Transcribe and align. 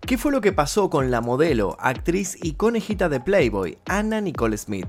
¿Qué 0.00 0.16
fue 0.16 0.32
lo 0.32 0.40
que 0.40 0.52
pasó 0.52 0.88
con 0.88 1.10
la 1.10 1.20
modelo, 1.20 1.76
actriz 1.80 2.38
y 2.42 2.54
conejita 2.54 3.08
de 3.08 3.20
Playboy, 3.20 3.78
Anna 3.84 4.20
Nicole 4.20 4.56
Smith? 4.56 4.86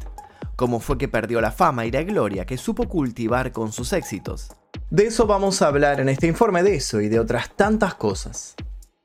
¿Cómo 0.56 0.80
fue 0.80 0.98
que 0.98 1.08
perdió 1.08 1.42
la 1.42 1.52
fama 1.52 1.86
y 1.86 1.92
la 1.92 2.04
gloria 2.04 2.46
que 2.46 2.58
supo 2.58 2.88
cultivar 2.88 3.52
con 3.52 3.72
sus 3.72 3.92
éxitos? 3.92 4.50
De 4.90 5.08
eso 5.08 5.28
vamos 5.28 5.62
a 5.62 5.68
hablar 5.68 6.00
en 6.00 6.10
este 6.10 6.28
informe 6.28 6.64
de 6.64 6.76
eso 6.76 7.02
y 7.02 7.10
de 7.10 7.20
otras 7.20 7.56
tantas 7.56 7.96
cosas. 7.96 8.56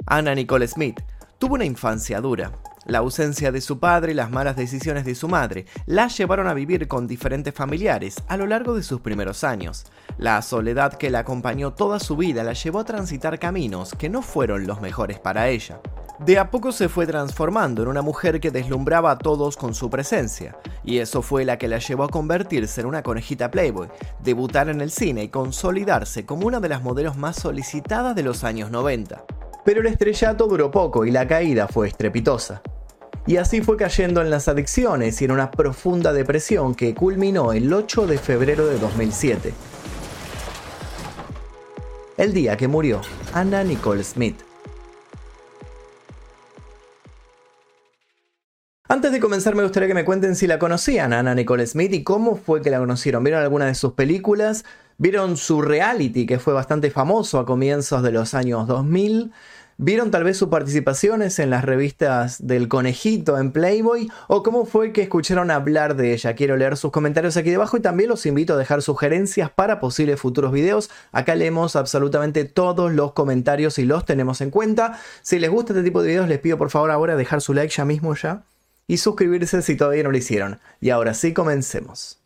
Anna 0.06 0.34
Nicole 0.34 0.68
Smith 0.68 1.00
tuvo 1.38 1.54
una 1.54 1.64
infancia 1.64 2.20
dura. 2.20 2.52
La 2.86 2.98
ausencia 2.98 3.50
de 3.50 3.62
su 3.62 3.78
padre 3.78 4.12
y 4.12 4.14
las 4.14 4.30
malas 4.30 4.56
decisiones 4.56 5.06
de 5.06 5.14
su 5.14 5.26
madre 5.26 5.64
la 5.86 6.08
llevaron 6.08 6.46
a 6.46 6.54
vivir 6.54 6.86
con 6.86 7.06
diferentes 7.06 7.54
familiares 7.54 8.16
a 8.28 8.36
lo 8.36 8.46
largo 8.46 8.74
de 8.74 8.82
sus 8.82 9.00
primeros 9.00 9.42
años. 9.42 9.86
La 10.18 10.40
soledad 10.42 10.92
que 10.94 11.08
la 11.08 11.20
acompañó 11.20 11.72
toda 11.72 11.98
su 11.98 12.16
vida 12.16 12.44
la 12.44 12.52
llevó 12.52 12.80
a 12.80 12.84
transitar 12.84 13.38
caminos 13.38 13.94
que 13.94 14.10
no 14.10 14.20
fueron 14.20 14.66
los 14.66 14.82
mejores 14.82 15.18
para 15.18 15.48
ella. 15.48 15.80
De 16.18 16.38
a 16.38 16.50
poco 16.50 16.70
se 16.72 16.88
fue 16.88 17.06
transformando 17.06 17.82
en 17.82 17.88
una 17.88 18.02
mujer 18.02 18.38
que 18.38 18.52
deslumbraba 18.52 19.10
a 19.10 19.18
todos 19.18 19.56
con 19.56 19.74
su 19.74 19.90
presencia, 19.90 20.56
y 20.84 20.98
eso 20.98 21.22
fue 21.22 21.44
la 21.44 21.58
que 21.58 21.66
la 21.66 21.78
llevó 21.78 22.04
a 22.04 22.08
convertirse 22.08 22.82
en 22.82 22.86
una 22.86 23.02
conejita 23.02 23.50
Playboy, 23.50 23.88
debutar 24.22 24.68
en 24.68 24.80
el 24.80 24.92
cine 24.92 25.24
y 25.24 25.28
consolidarse 25.28 26.24
como 26.24 26.46
una 26.46 26.60
de 26.60 26.68
las 26.68 26.82
modelos 26.82 27.16
más 27.16 27.36
solicitadas 27.36 28.14
de 28.14 28.22
los 28.22 28.44
años 28.44 28.70
90. 28.70 29.24
Pero 29.64 29.80
el 29.80 29.86
estrellato 29.86 30.46
duró 30.46 30.70
poco 30.70 31.04
y 31.04 31.10
la 31.10 31.26
caída 31.26 31.66
fue 31.66 31.88
estrepitosa. 31.88 32.62
Y 33.26 33.38
así 33.38 33.62
fue 33.62 33.78
cayendo 33.78 34.20
en 34.20 34.28
las 34.28 34.48
adicciones 34.48 35.22
y 35.22 35.24
en 35.24 35.30
una 35.30 35.50
profunda 35.50 36.12
depresión 36.12 36.74
que 36.74 36.94
culminó 36.94 37.54
el 37.54 37.72
8 37.72 38.06
de 38.06 38.18
febrero 38.18 38.66
de 38.66 38.78
2007. 38.78 39.54
El 42.18 42.34
día 42.34 42.58
que 42.58 42.68
murió 42.68 43.00
Anna 43.32 43.64
Nicole 43.64 44.04
Smith. 44.04 44.36
Antes 48.86 49.10
de 49.10 49.20
comenzar 49.20 49.54
me 49.54 49.62
gustaría 49.62 49.88
que 49.88 49.94
me 49.94 50.04
cuenten 50.04 50.36
si 50.36 50.46
la 50.46 50.58
conocían 50.58 51.14
a 51.14 51.20
Anna 51.20 51.34
Nicole 51.34 51.66
Smith 51.66 51.94
y 51.94 52.04
cómo 52.04 52.36
fue 52.36 52.60
que 52.60 52.68
la 52.68 52.78
conocieron. 52.78 53.24
¿Vieron 53.24 53.42
alguna 53.42 53.64
de 53.64 53.74
sus 53.74 53.94
películas? 53.94 54.66
¿Vieron 54.98 55.38
su 55.38 55.62
reality 55.62 56.26
que 56.26 56.38
fue 56.38 56.52
bastante 56.52 56.90
famoso 56.90 57.38
a 57.38 57.46
comienzos 57.46 58.02
de 58.02 58.12
los 58.12 58.34
años 58.34 58.68
2000? 58.68 59.32
¿Vieron 59.76 60.12
tal 60.12 60.22
vez 60.22 60.36
sus 60.36 60.50
participaciones 60.50 61.40
en 61.40 61.50
las 61.50 61.64
revistas 61.64 62.46
del 62.46 62.68
conejito 62.68 63.38
en 63.38 63.50
Playboy? 63.50 64.08
¿O 64.28 64.44
cómo 64.44 64.66
fue 64.66 64.92
que 64.92 65.02
escucharon 65.02 65.50
hablar 65.50 65.96
de 65.96 66.12
ella? 66.12 66.34
Quiero 66.34 66.56
leer 66.56 66.76
sus 66.76 66.92
comentarios 66.92 67.36
aquí 67.36 67.50
debajo 67.50 67.76
y 67.76 67.80
también 67.80 68.08
los 68.08 68.24
invito 68.24 68.54
a 68.54 68.56
dejar 68.56 68.82
sugerencias 68.82 69.50
para 69.50 69.80
posibles 69.80 70.20
futuros 70.20 70.52
videos. 70.52 70.90
Acá 71.10 71.34
leemos 71.34 71.74
absolutamente 71.74 72.44
todos 72.44 72.92
los 72.92 73.14
comentarios 73.14 73.78
y 73.80 73.84
los 73.84 74.04
tenemos 74.04 74.40
en 74.40 74.50
cuenta. 74.50 75.00
Si 75.22 75.40
les 75.40 75.50
gusta 75.50 75.72
este 75.72 75.82
tipo 75.82 76.02
de 76.02 76.08
videos 76.08 76.28
les 76.28 76.38
pido 76.38 76.56
por 76.56 76.70
favor 76.70 76.92
ahora 76.92 77.16
dejar 77.16 77.40
su 77.40 77.52
like 77.52 77.74
ya 77.74 77.84
mismo 77.84 78.14
ya 78.14 78.44
y 78.86 78.98
suscribirse 78.98 79.60
si 79.62 79.76
todavía 79.76 80.04
no 80.04 80.12
lo 80.12 80.18
hicieron. 80.18 80.60
Y 80.80 80.90
ahora 80.90 81.14
sí, 81.14 81.32
comencemos. 81.32 82.20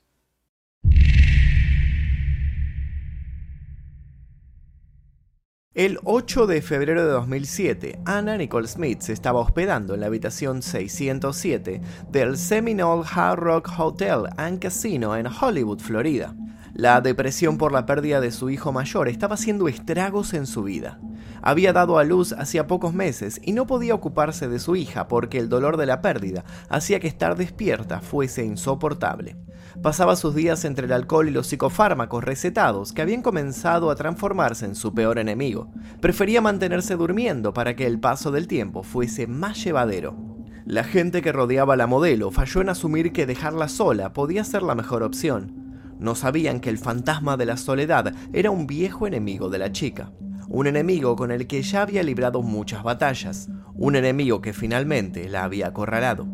El 5.79 6.01
8 6.03 6.49
de 6.49 6.61
febrero 6.61 7.07
de 7.07 7.13
2007, 7.13 8.01
Anna 8.05 8.37
Nicole 8.37 8.67
Smith 8.67 9.01
se 9.01 9.13
estaba 9.13 9.39
hospedando 9.39 9.95
en 9.95 10.01
la 10.01 10.07
habitación 10.07 10.61
607 10.61 11.81
del 12.11 12.37
Seminole 12.37 13.05
Hard 13.09 13.39
Rock 13.39 13.71
Hotel 13.79 14.25
and 14.37 14.59
Casino 14.59 15.15
en 15.15 15.29
Hollywood, 15.29 15.79
Florida. 15.79 16.35
La 16.75 17.01
depresión 17.01 17.59
por 17.59 17.71
la 17.71 17.87
pérdida 17.87 18.21
de 18.21 18.33
su 18.33 18.51
hijo 18.51 18.73
mayor 18.73 19.09
estaba 19.09 19.35
haciendo 19.35 19.69
estragos 19.69 20.35
en 20.35 20.49
su 20.49 20.65
vida. 20.65 20.99
Había 21.43 21.73
dado 21.73 21.99
a 21.99 22.05
luz 22.05 22.33
hacía 22.33 22.67
pocos 22.67 22.95
meses 22.95 23.41
y 23.43 23.53
no 23.53 23.67
podía 23.67 23.95
ocuparse 23.95 24.49
de 24.49 24.59
su 24.59 24.77
hija 24.77 25.09
porque 25.09 25.39
el 25.39 25.49
dolor 25.49 25.77
de 25.77 25.87
la 25.87 26.03
pérdida 26.03 26.45
hacía 26.69 27.01
que 27.01 27.09
estar 27.09 27.37
despierta 27.37 28.01
fuese 28.01 28.45
insoportable. 28.45 29.37
Pasaba 29.83 30.17
sus 30.17 30.35
días 30.35 30.65
entre 30.65 30.87
el 30.87 30.93
alcohol 30.93 31.29
y 31.29 31.31
los 31.31 31.47
psicofármacos 31.47 32.25
recetados 32.25 32.93
que 32.93 33.03
habían 33.03 33.23
comenzado 33.23 33.91
a 33.91 33.95
transformarse 33.95 34.65
en 34.65 34.75
su 34.75 34.93
peor 34.93 35.19
enemigo. 35.19 35.71
Prefería 36.01 36.41
mantenerse 36.41 36.97
durmiendo 36.97 37.53
para 37.53 37.77
que 37.77 37.87
el 37.87 38.01
paso 38.01 38.33
del 38.33 38.49
tiempo 38.49 38.83
fuese 38.83 39.27
más 39.27 39.63
llevadero. 39.63 40.17
La 40.65 40.85
gente 40.85 41.23
que 41.23 41.33
rodeaba 41.33 41.75
a 41.75 41.77
la 41.77 41.87
modelo 41.87 42.31
falló 42.31 42.61
en 42.61 42.71
asumir 42.71 43.13
que 43.13 43.27
dejarla 43.27 43.69
sola 43.69 44.13
podía 44.13 44.43
ser 44.43 44.63
la 44.63 44.75
mejor 44.75 45.03
opción. 45.03 45.55
No 45.99 46.15
sabían 46.15 46.61
que 46.61 46.71
el 46.71 46.79
fantasma 46.79 47.37
de 47.37 47.47
la 47.47 47.57
soledad 47.57 48.13
era 48.33 48.51
un 48.51 48.67
viejo 48.67 49.07
enemigo 49.07 49.49
de 49.49 49.59
la 49.59 49.73
chica 49.73 50.11
un 50.49 50.67
enemigo 50.67 51.17
con 51.17 51.31
el 51.31 51.47
que 51.47 51.63
ya 51.63 51.83
había 51.83 52.03
librado 52.03 52.43
muchas 52.43 52.83
batallas, 52.83 53.49
un 53.75 53.97
enemigo 53.97 54.41
que 54.41 54.53
finalmente 54.53 55.29
la 55.29 55.45
había 55.45 55.69
acorralado. 55.69 56.27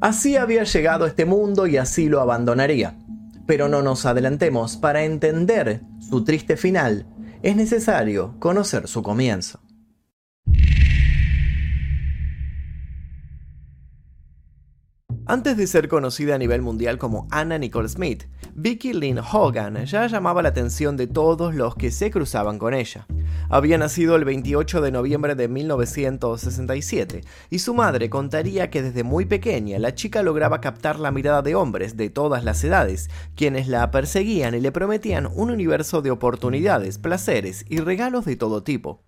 Así 0.00 0.36
había 0.36 0.64
llegado 0.64 1.04
a 1.04 1.08
este 1.08 1.24
mundo 1.24 1.66
y 1.66 1.76
así 1.76 2.08
lo 2.08 2.20
abandonaría. 2.20 2.98
Pero 3.46 3.68
no 3.68 3.82
nos 3.82 4.06
adelantemos, 4.06 4.76
para 4.76 5.04
entender 5.04 5.82
su 6.00 6.24
triste 6.24 6.56
final 6.56 7.06
es 7.42 7.56
necesario 7.56 8.34
conocer 8.38 8.88
su 8.88 9.02
comienzo. 9.02 9.60
Antes 15.26 15.56
de 15.56 15.66
ser 15.66 15.88
conocida 15.88 16.34
a 16.34 16.38
nivel 16.38 16.60
mundial 16.60 16.98
como 16.98 17.26
Anna 17.30 17.56
Nicole 17.56 17.88
Smith, 17.88 18.24
Vicky 18.54 18.92
Lynn 18.92 19.18
Hogan 19.18 19.86
ya 19.86 20.06
llamaba 20.06 20.42
la 20.42 20.50
atención 20.50 20.98
de 20.98 21.06
todos 21.06 21.54
los 21.54 21.74
que 21.76 21.90
se 21.90 22.10
cruzaban 22.10 22.58
con 22.58 22.74
ella. 22.74 23.06
Había 23.48 23.78
nacido 23.78 24.16
el 24.16 24.26
28 24.26 24.82
de 24.82 24.92
noviembre 24.92 25.34
de 25.34 25.48
1967 25.48 27.22
y 27.48 27.58
su 27.60 27.72
madre 27.72 28.10
contaría 28.10 28.68
que 28.68 28.82
desde 28.82 29.02
muy 29.02 29.24
pequeña 29.24 29.78
la 29.78 29.94
chica 29.94 30.22
lograba 30.22 30.60
captar 30.60 31.00
la 31.00 31.10
mirada 31.10 31.40
de 31.40 31.54
hombres 31.54 31.96
de 31.96 32.10
todas 32.10 32.44
las 32.44 32.62
edades, 32.62 33.08
quienes 33.34 33.66
la 33.66 33.90
perseguían 33.90 34.54
y 34.54 34.60
le 34.60 34.72
prometían 34.72 35.26
un 35.34 35.50
universo 35.50 36.02
de 36.02 36.10
oportunidades, 36.10 36.98
placeres 36.98 37.64
y 37.70 37.78
regalos 37.78 38.26
de 38.26 38.36
todo 38.36 38.62
tipo. 38.62 39.02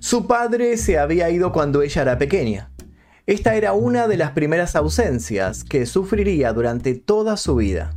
Su 0.00 0.26
padre 0.26 0.78
se 0.78 0.98
había 0.98 1.28
ido 1.28 1.52
cuando 1.52 1.82
ella 1.82 2.00
era 2.00 2.16
pequeña. 2.16 2.72
Esta 3.26 3.54
era 3.54 3.74
una 3.74 4.08
de 4.08 4.16
las 4.16 4.32
primeras 4.32 4.74
ausencias 4.76 5.62
que 5.62 5.84
sufriría 5.84 6.52
durante 6.52 6.94
toda 6.94 7.36
su 7.36 7.56
vida. 7.56 7.94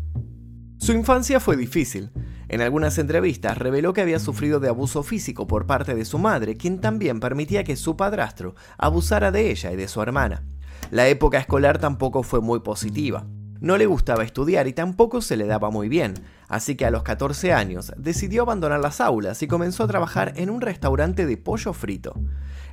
Su 0.78 0.92
infancia 0.92 1.40
fue 1.40 1.56
difícil. 1.56 2.12
En 2.50 2.62
algunas 2.62 2.98
entrevistas 2.98 3.58
reveló 3.58 3.94
que 3.94 4.02
había 4.02 4.20
sufrido 4.20 4.60
de 4.60 4.68
abuso 4.68 5.02
físico 5.02 5.48
por 5.48 5.66
parte 5.66 5.96
de 5.96 6.04
su 6.06 6.20
madre, 6.20 6.58
quien 6.58 6.82
también 6.82 7.22
permitía 7.22 7.64
que 7.64 7.78
su 7.78 7.96
padrastro 7.96 8.56
abusara 8.78 9.32
de 9.32 9.50
ella 9.50 9.72
y 9.72 9.78
de 9.78 9.88
su 9.88 10.02
hermana. 10.02 10.44
La 10.92 11.08
época 11.08 11.40
escolar 11.40 11.80
tampoco 11.80 12.22
fue 12.22 12.42
muy 12.42 12.60
positiva. 12.60 13.26
No 13.62 13.78
le 13.78 13.86
gustaba 13.86 14.26
estudiar 14.26 14.68
y 14.68 14.74
tampoco 14.74 15.22
se 15.22 15.38
le 15.38 15.46
daba 15.46 15.72
muy 15.72 15.88
bien, 15.88 16.16
así 16.50 16.76
que 16.76 16.86
a 16.86 16.92
los 16.92 17.04
14 17.04 17.54
años 17.54 17.94
decidió 17.96 18.42
abandonar 18.42 18.82
las 18.82 19.00
aulas 19.00 19.42
y 19.42 19.48
comenzó 19.48 19.86
a 19.86 19.88
trabajar 19.88 20.34
en 20.36 20.50
un 20.50 20.60
restaurante 20.60 21.26
de 21.26 21.38
pollo 21.38 21.72
frito. 21.72 22.14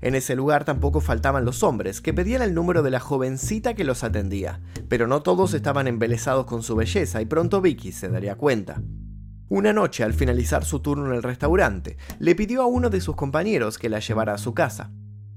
En 0.02 0.14
ese 0.14 0.34
lugar 0.34 0.64
tampoco 0.64 1.00
faltaban 1.00 1.44
los 1.44 1.62
hombres, 1.62 2.00
que 2.00 2.14
pedían 2.14 2.42
el 2.42 2.54
número 2.54 2.82
de 2.82 2.90
la 2.90 3.00
jovencita 3.00 3.74
que 3.74 3.84
los 3.84 4.02
atendía, 4.02 4.60
pero 4.88 5.06
no 5.06 5.22
todos 5.22 5.52
estaban 5.52 5.86
embelesados 5.86 6.46
con 6.46 6.62
su 6.62 6.74
belleza 6.74 7.20
y 7.20 7.26
pronto 7.26 7.60
Vicky 7.60 7.92
se 7.92 8.08
daría 8.08 8.36
cuenta. 8.36 8.82
Una 9.48 9.72
noche, 9.72 10.04
al 10.04 10.14
finalizar 10.14 10.64
su 10.64 10.80
turno 10.80 11.06
en 11.06 11.14
el 11.14 11.22
restaurante, 11.22 11.96
le 12.18 12.34
pidió 12.34 12.62
a 12.62 12.66
uno 12.66 12.88
de 12.88 13.00
sus 13.00 13.16
compañeros 13.16 13.78
que 13.78 13.88
la 13.88 13.98
llevara 13.98 14.34
a 14.34 14.38
su 14.38 14.54
casa. 14.54 14.90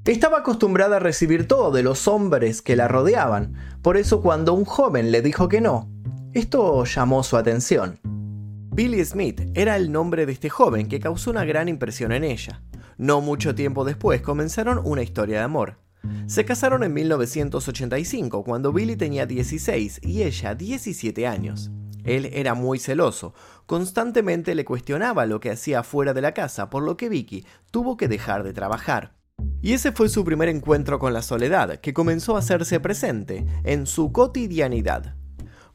Estaba 0.06 0.40
acostumbrada 0.40 0.98
a 0.98 1.00
recibir 1.00 1.48
todo 1.48 1.72
de 1.72 1.82
los 1.82 2.08
hombres 2.08 2.62
que 2.62 2.76
la 2.76 2.88
rodeaban, 2.88 3.56
por 3.82 3.98
eso 3.98 4.22
cuando 4.22 4.54
un 4.54 4.66
joven 4.66 5.12
le 5.12 5.22
dijo 5.22 5.48
que 5.50 5.62
no, 5.62 5.90
esto 6.34 6.84
llamó 6.86 7.24
su 7.24 7.38
atención. 7.38 8.00
Billy 8.04 9.04
Smith 9.06 9.42
era 9.54 9.76
el 9.76 9.92
nombre 9.92 10.26
de 10.26 10.32
este 10.32 10.50
joven 10.50 10.88
que 10.88 11.00
causó 11.00 11.32
una 11.32 11.46
gran 11.46 11.68
impresión 11.68 12.12
en 12.12 12.24
ella. 12.24 12.62
No 13.04 13.20
mucho 13.20 13.54
tiempo 13.54 13.84
después 13.84 14.22
comenzaron 14.22 14.80
una 14.82 15.04
historia 15.04 15.40
de 15.40 15.44
amor. 15.44 15.78
Se 16.26 16.46
casaron 16.46 16.86
en 16.86 16.94
1985 16.94 18.46
cuando 18.46 18.72
Billy 18.72 18.96
tenía 18.96 19.26
16 19.26 20.00
y 20.04 20.24
ella 20.24 20.56
17 20.56 21.28
años. 21.28 21.70
Él 22.06 22.30
era 22.32 22.54
muy 22.54 22.80
celoso, 22.80 23.34
constantemente 23.66 24.56
le 24.56 24.64
cuestionaba 24.64 25.26
lo 25.26 25.42
que 25.42 25.52
hacía 25.52 25.84
fuera 25.84 26.14
de 26.14 26.22
la 26.22 26.34
casa, 26.34 26.70
por 26.70 26.84
lo 26.84 26.96
que 26.96 27.10
Vicky 27.10 27.46
tuvo 27.72 27.98
que 27.98 28.08
dejar 28.08 28.44
de 28.44 28.54
trabajar. 28.54 29.18
Y 29.62 29.74
ese 29.74 29.92
fue 29.92 30.08
su 30.08 30.24
primer 30.24 30.48
encuentro 30.48 30.98
con 30.98 31.12
la 31.12 31.24
soledad, 31.24 31.82
que 31.82 31.94
comenzó 31.94 32.38
a 32.38 32.40
hacerse 32.40 32.80
presente 32.80 33.46
en 33.66 33.86
su 33.86 34.14
cotidianidad. 34.14 35.18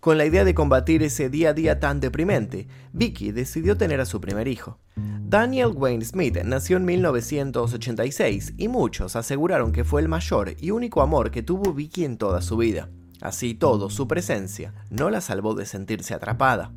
Con 0.01 0.17
la 0.17 0.25
idea 0.25 0.45
de 0.45 0.55
combatir 0.55 1.03
ese 1.03 1.29
día 1.29 1.51
a 1.51 1.55
día 1.55 1.81
tan 1.81 1.99
deprimente, 1.99 2.69
Vicky 2.93 3.33
decidió 3.33 3.77
tener 3.77 4.01
a 4.01 4.07
su 4.07 4.21
primer 4.21 4.47
hijo. 4.47 4.79
Daniel 4.95 5.73
Wayne 5.75 6.05
Smith 6.05 6.39
nació 6.45 6.77
en 6.77 6.85
1986 6.85 8.55
y 8.57 8.69
muchos 8.69 9.17
aseguraron 9.17 9.73
que 9.73 9.83
fue 9.83 10.01
el 10.01 10.09
mayor 10.09 10.55
y 10.61 10.71
único 10.71 11.03
amor 11.03 11.33
que 11.33 11.43
tuvo 11.43 11.75
Vicky 11.75 12.05
en 12.05 12.17
toda 12.17 12.43
su 12.43 12.57
vida. 12.57 12.91
Así 13.21 13.55
todo, 13.55 13.91
su 13.91 14.07
presencia 14.07 14.73
no 14.89 15.11
la 15.11 15.21
salvó 15.21 15.55
de 15.55 15.67
sentirse 15.67 16.15
atrapada. 16.15 16.73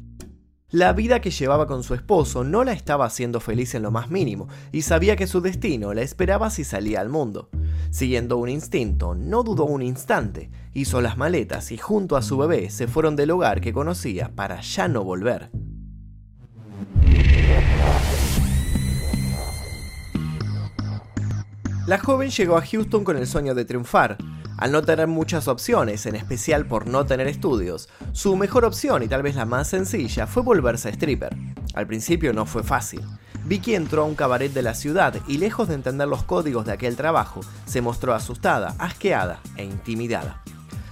La 0.71 0.93
vida 0.93 1.19
que 1.19 1.31
llevaba 1.31 1.67
con 1.67 1.83
su 1.83 1.93
esposo 1.93 2.45
no 2.45 2.63
la 2.63 2.71
estaba 2.71 3.03
haciendo 3.03 3.41
feliz 3.41 3.75
en 3.75 3.83
lo 3.83 3.91
más 3.91 4.09
mínimo 4.09 4.47
y 4.71 4.83
sabía 4.83 5.17
que 5.17 5.27
su 5.27 5.41
destino 5.41 5.93
la 5.93 6.01
esperaba 6.01 6.49
si 6.49 6.63
salía 6.63 7.01
al 7.01 7.09
mundo. 7.09 7.49
Siguiendo 7.89 8.37
un 8.37 8.47
instinto, 8.47 9.13
no 9.13 9.43
dudó 9.43 9.65
un 9.65 9.81
instante, 9.81 10.49
hizo 10.73 11.01
las 11.01 11.17
maletas 11.17 11.73
y 11.73 11.77
junto 11.77 12.15
a 12.15 12.21
su 12.21 12.37
bebé 12.37 12.69
se 12.69 12.87
fueron 12.87 13.17
del 13.17 13.31
hogar 13.31 13.59
que 13.59 13.73
conocía 13.73 14.31
para 14.33 14.61
ya 14.61 14.87
no 14.87 15.03
volver. 15.03 15.51
La 21.85 21.97
joven 21.97 22.29
llegó 22.29 22.55
a 22.55 22.65
Houston 22.65 23.03
con 23.03 23.17
el 23.17 23.27
sueño 23.27 23.53
de 23.53 23.65
triunfar, 23.65 24.17
al 24.61 24.71
no 24.71 24.83
tener 24.83 25.07
muchas 25.07 25.47
opciones, 25.47 26.05
en 26.05 26.15
especial 26.15 26.67
por 26.67 26.85
no 26.85 27.07
tener 27.07 27.27
estudios, 27.27 27.89
su 28.11 28.35
mejor 28.35 28.63
opción 28.63 29.01
y 29.01 29.07
tal 29.07 29.23
vez 29.23 29.35
la 29.35 29.45
más 29.45 29.67
sencilla 29.67 30.27
fue 30.27 30.43
volverse 30.43 30.89
stripper. 30.89 31.35
Al 31.73 31.87
principio 31.87 32.31
no 32.31 32.45
fue 32.45 32.61
fácil. 32.61 33.01
Vicky 33.45 33.73
entró 33.73 34.03
a 34.03 34.05
un 34.05 34.13
cabaret 34.13 34.53
de 34.53 34.61
la 34.61 34.75
ciudad 34.75 35.15
y 35.27 35.39
lejos 35.39 35.67
de 35.67 35.73
entender 35.73 36.07
los 36.07 36.21
códigos 36.23 36.67
de 36.67 36.73
aquel 36.73 36.95
trabajo, 36.95 37.41
se 37.65 37.81
mostró 37.81 38.13
asustada, 38.13 38.75
asqueada 38.77 39.39
e 39.57 39.63
intimidada. 39.63 40.43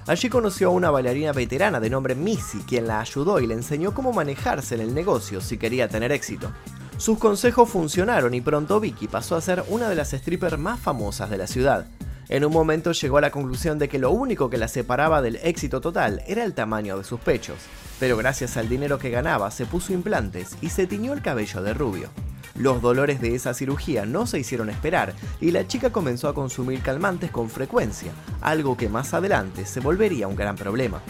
Allí 0.07 0.29
conoció 0.29 0.69
a 0.69 0.71
una 0.71 0.89
bailarina 0.89 1.31
veterana 1.31 1.79
de 1.79 1.91
nombre 1.91 2.15
Missy, 2.15 2.61
quien 2.67 2.87
la 2.87 2.99
ayudó 2.99 3.39
y 3.39 3.45
le 3.45 3.53
enseñó 3.53 3.93
cómo 3.93 4.11
manejarse 4.11 4.73
en 4.73 4.81
el 4.81 4.95
negocio 4.95 5.41
si 5.41 5.59
quería 5.59 5.87
tener 5.87 6.11
éxito. 6.11 6.51
Sus 6.97 7.19
consejos 7.19 7.69
funcionaron 7.69 8.33
y 8.33 8.41
pronto 8.41 8.79
Vicky 8.79 9.07
pasó 9.07 9.35
a 9.35 9.41
ser 9.41 9.63
una 9.67 9.89
de 9.89 9.95
las 9.95 10.09
strippers 10.09 10.57
más 10.57 10.79
famosas 10.79 11.29
de 11.29 11.37
la 11.37 11.45
ciudad. 11.45 11.85
En 12.29 12.45
un 12.45 12.53
momento 12.53 12.91
llegó 12.91 13.17
a 13.17 13.21
la 13.21 13.31
conclusión 13.31 13.79
de 13.79 13.89
que 13.89 13.97
lo 13.97 14.11
único 14.11 14.51
que 14.51 14.59
la 14.59 14.67
separaba 14.67 15.23
del 15.23 15.37
éxito 15.37 15.81
total 15.81 16.21
era 16.27 16.43
el 16.43 16.53
tamaño 16.53 16.95
de 16.95 17.03
sus 17.03 17.19
pechos, 17.19 17.57
pero 17.99 18.17
gracias 18.17 18.55
al 18.55 18.69
dinero 18.69 18.99
que 18.99 19.09
ganaba 19.09 19.49
se 19.49 19.65
puso 19.65 19.93
implantes 19.93 20.55
y 20.61 20.69
se 20.69 20.85
tiñó 20.85 21.13
el 21.13 21.23
cabello 21.23 21.63
de 21.63 21.73
rubio. 21.73 22.09
Los 22.53 22.83
dolores 22.83 23.19
de 23.19 23.33
esa 23.33 23.55
cirugía 23.55 24.05
no 24.05 24.27
se 24.27 24.37
hicieron 24.37 24.69
esperar 24.69 25.15
y 25.41 25.49
la 25.49 25.65
chica 25.65 25.91
comenzó 25.91 26.27
a 26.27 26.35
consumir 26.35 26.81
calmantes 26.83 27.31
con 27.31 27.49
frecuencia, 27.49 28.11
algo 28.41 28.77
que 28.77 28.89
más 28.89 29.15
adelante 29.15 29.65
se 29.65 29.79
volvería 29.79 30.27
un 30.27 30.35
gran 30.35 30.55
problema. 30.55 31.01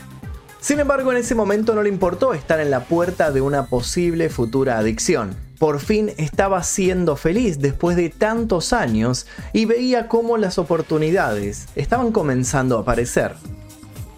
Sin 0.61 0.79
embargo, 0.79 1.11
en 1.11 1.17
ese 1.17 1.35
momento 1.35 1.75
no 1.75 1.83
le 1.83 1.89
importó 1.89 2.33
estar 2.33 2.61
en 2.61 2.71
la 2.71 2.85
puerta 2.85 3.31
de 3.31 3.41
una 3.41 3.65
posible 3.65 4.29
futura 4.29 4.77
adicción. 4.77 5.48
Por 5.59 5.81
fin 5.81 6.13
estaba 6.15 6.63
siendo 6.63 7.17
feliz 7.17 7.59
después 7.59 7.97
de 7.97 8.09
tantos 8.09 8.71
años 8.71 9.27
y 9.51 9.65
veía 9.65 10.07
cómo 10.07 10.37
las 10.37 10.57
oportunidades 10.57 11.67
estaban 11.75 12.13
comenzando 12.13 12.77
a 12.77 12.81
aparecer. 12.81 13.35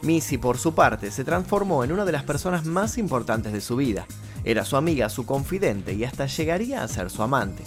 Missy, 0.04 0.38
por 0.38 0.60
su 0.60 0.76
parte, 0.76 1.10
se 1.10 1.24
transformó 1.24 1.84
en 1.84 1.94
una 1.94 2.06
de 2.06 2.12
las 2.12 2.24
personas 2.24 2.66
más 2.66 3.00
importantes 3.00 3.54
de 3.54 3.62
su 3.62 3.76
vida. 3.76 4.06
Era 4.44 4.66
su 4.66 4.78
amiga, 4.78 5.10
su 5.10 5.26
confidente 5.26 5.94
y 5.94 6.04
hasta 6.04 6.28
llegaría 6.28 6.84
a 6.84 6.88
ser 6.88 7.10
su 7.10 7.24
amante. 7.24 7.64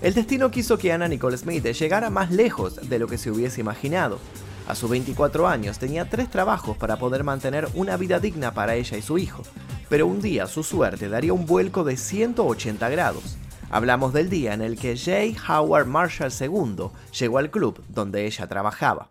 El 0.00 0.14
destino 0.14 0.52
quiso 0.52 0.78
que 0.78 0.92
Anna 0.92 1.08
Nicole 1.08 1.36
Smith 1.36 1.64
llegara 1.64 2.08
más 2.08 2.30
lejos 2.30 2.88
de 2.88 3.00
lo 3.00 3.08
que 3.08 3.18
se 3.18 3.32
hubiese 3.32 3.60
imaginado. 3.60 4.20
A 4.68 4.76
sus 4.76 4.88
24 4.88 5.48
años 5.48 5.80
tenía 5.80 6.08
tres 6.08 6.30
trabajos 6.30 6.76
para 6.76 6.98
poder 6.98 7.24
mantener 7.24 7.68
una 7.74 7.96
vida 7.96 8.20
digna 8.20 8.54
para 8.54 8.76
ella 8.76 8.96
y 8.96 9.02
su 9.02 9.18
hijo, 9.18 9.42
pero 9.92 10.06
un 10.06 10.22
día 10.22 10.46
su 10.46 10.62
suerte 10.62 11.10
daría 11.10 11.34
un 11.34 11.44
vuelco 11.44 11.84
de 11.84 11.98
180 11.98 12.88
grados. 12.88 13.36
Hablamos 13.70 14.14
del 14.14 14.30
día 14.30 14.54
en 14.54 14.62
el 14.62 14.78
que 14.78 14.96
J. 14.96 15.38
Howard 15.52 15.86
Marshall 15.86 16.32
II 16.32 16.86
llegó 17.12 17.36
al 17.36 17.50
club 17.50 17.84
donde 17.90 18.24
ella 18.24 18.46
trabajaba. 18.46 19.10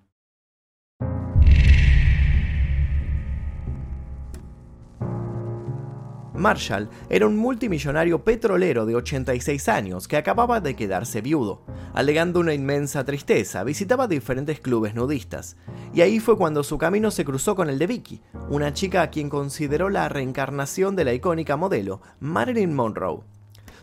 Marshall 6.41 6.89
era 7.09 7.27
un 7.27 7.37
multimillonario 7.37 8.23
petrolero 8.23 8.85
de 8.85 8.95
86 8.95 9.69
años 9.69 10.07
que 10.07 10.17
acababa 10.17 10.59
de 10.59 10.75
quedarse 10.75 11.21
viudo. 11.21 11.61
Alegando 11.93 12.39
una 12.39 12.53
inmensa 12.53 13.05
tristeza, 13.05 13.63
visitaba 13.63 14.07
diferentes 14.07 14.59
clubes 14.59 14.95
nudistas. 14.95 15.55
Y 15.93 16.01
ahí 16.01 16.19
fue 16.19 16.37
cuando 16.37 16.63
su 16.63 16.77
camino 16.77 17.11
se 17.11 17.25
cruzó 17.25 17.55
con 17.55 17.69
el 17.69 17.77
de 17.77 17.87
Vicky, 17.87 18.21
una 18.49 18.73
chica 18.73 19.03
a 19.03 19.11
quien 19.11 19.29
consideró 19.29 19.89
la 19.89 20.09
reencarnación 20.09 20.95
de 20.95 21.05
la 21.05 21.13
icónica 21.13 21.55
modelo 21.57 22.01
Marilyn 22.19 22.73
Monroe. 22.73 23.21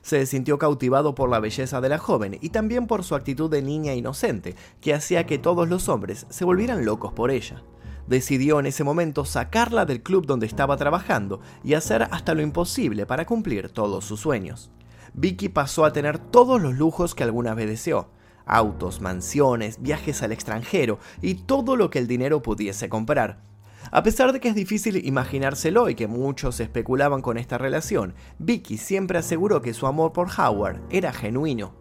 Se 0.02 0.26
sintió 0.26 0.58
cautivado 0.58 1.14
por 1.14 1.28
la 1.28 1.38
belleza 1.38 1.80
de 1.80 1.88
la 1.88 1.98
joven 1.98 2.38
y 2.40 2.48
también 2.48 2.86
por 2.86 3.04
su 3.04 3.14
actitud 3.14 3.50
de 3.50 3.62
niña 3.62 3.94
inocente, 3.94 4.56
que 4.80 4.94
hacía 4.94 5.26
que 5.26 5.38
todos 5.38 5.68
los 5.68 5.88
hombres 5.88 6.26
se 6.28 6.44
volvieran 6.44 6.84
locos 6.84 7.12
por 7.12 7.30
ella 7.30 7.62
decidió 8.08 8.58
en 8.58 8.66
ese 8.66 8.84
momento 8.84 9.24
sacarla 9.24 9.84
del 9.84 10.02
club 10.02 10.26
donde 10.26 10.46
estaba 10.46 10.76
trabajando 10.76 11.40
y 11.62 11.74
hacer 11.74 12.08
hasta 12.10 12.34
lo 12.34 12.42
imposible 12.42 13.06
para 13.06 13.26
cumplir 13.26 13.68
todos 13.68 14.04
sus 14.04 14.20
sueños. 14.20 14.70
Vicky 15.14 15.48
pasó 15.48 15.84
a 15.84 15.92
tener 15.92 16.18
todos 16.18 16.60
los 16.60 16.74
lujos 16.74 17.14
que 17.14 17.24
alguna 17.24 17.54
vez 17.54 17.68
deseó, 17.68 18.10
autos, 18.46 19.00
mansiones, 19.00 19.80
viajes 19.82 20.22
al 20.22 20.32
extranjero 20.32 20.98
y 21.22 21.34
todo 21.34 21.76
lo 21.76 21.90
que 21.90 21.98
el 21.98 22.06
dinero 22.06 22.42
pudiese 22.42 22.88
comprar. 22.88 23.42
A 23.90 24.02
pesar 24.02 24.32
de 24.32 24.40
que 24.40 24.48
es 24.48 24.54
difícil 24.54 25.06
imaginárselo 25.06 25.88
y 25.88 25.94
que 25.94 26.08
muchos 26.08 26.60
especulaban 26.60 27.22
con 27.22 27.38
esta 27.38 27.56
relación, 27.56 28.14
Vicky 28.38 28.76
siempre 28.76 29.18
aseguró 29.18 29.62
que 29.62 29.72
su 29.72 29.86
amor 29.86 30.12
por 30.12 30.28
Howard 30.38 30.80
era 30.90 31.12
genuino. 31.12 31.72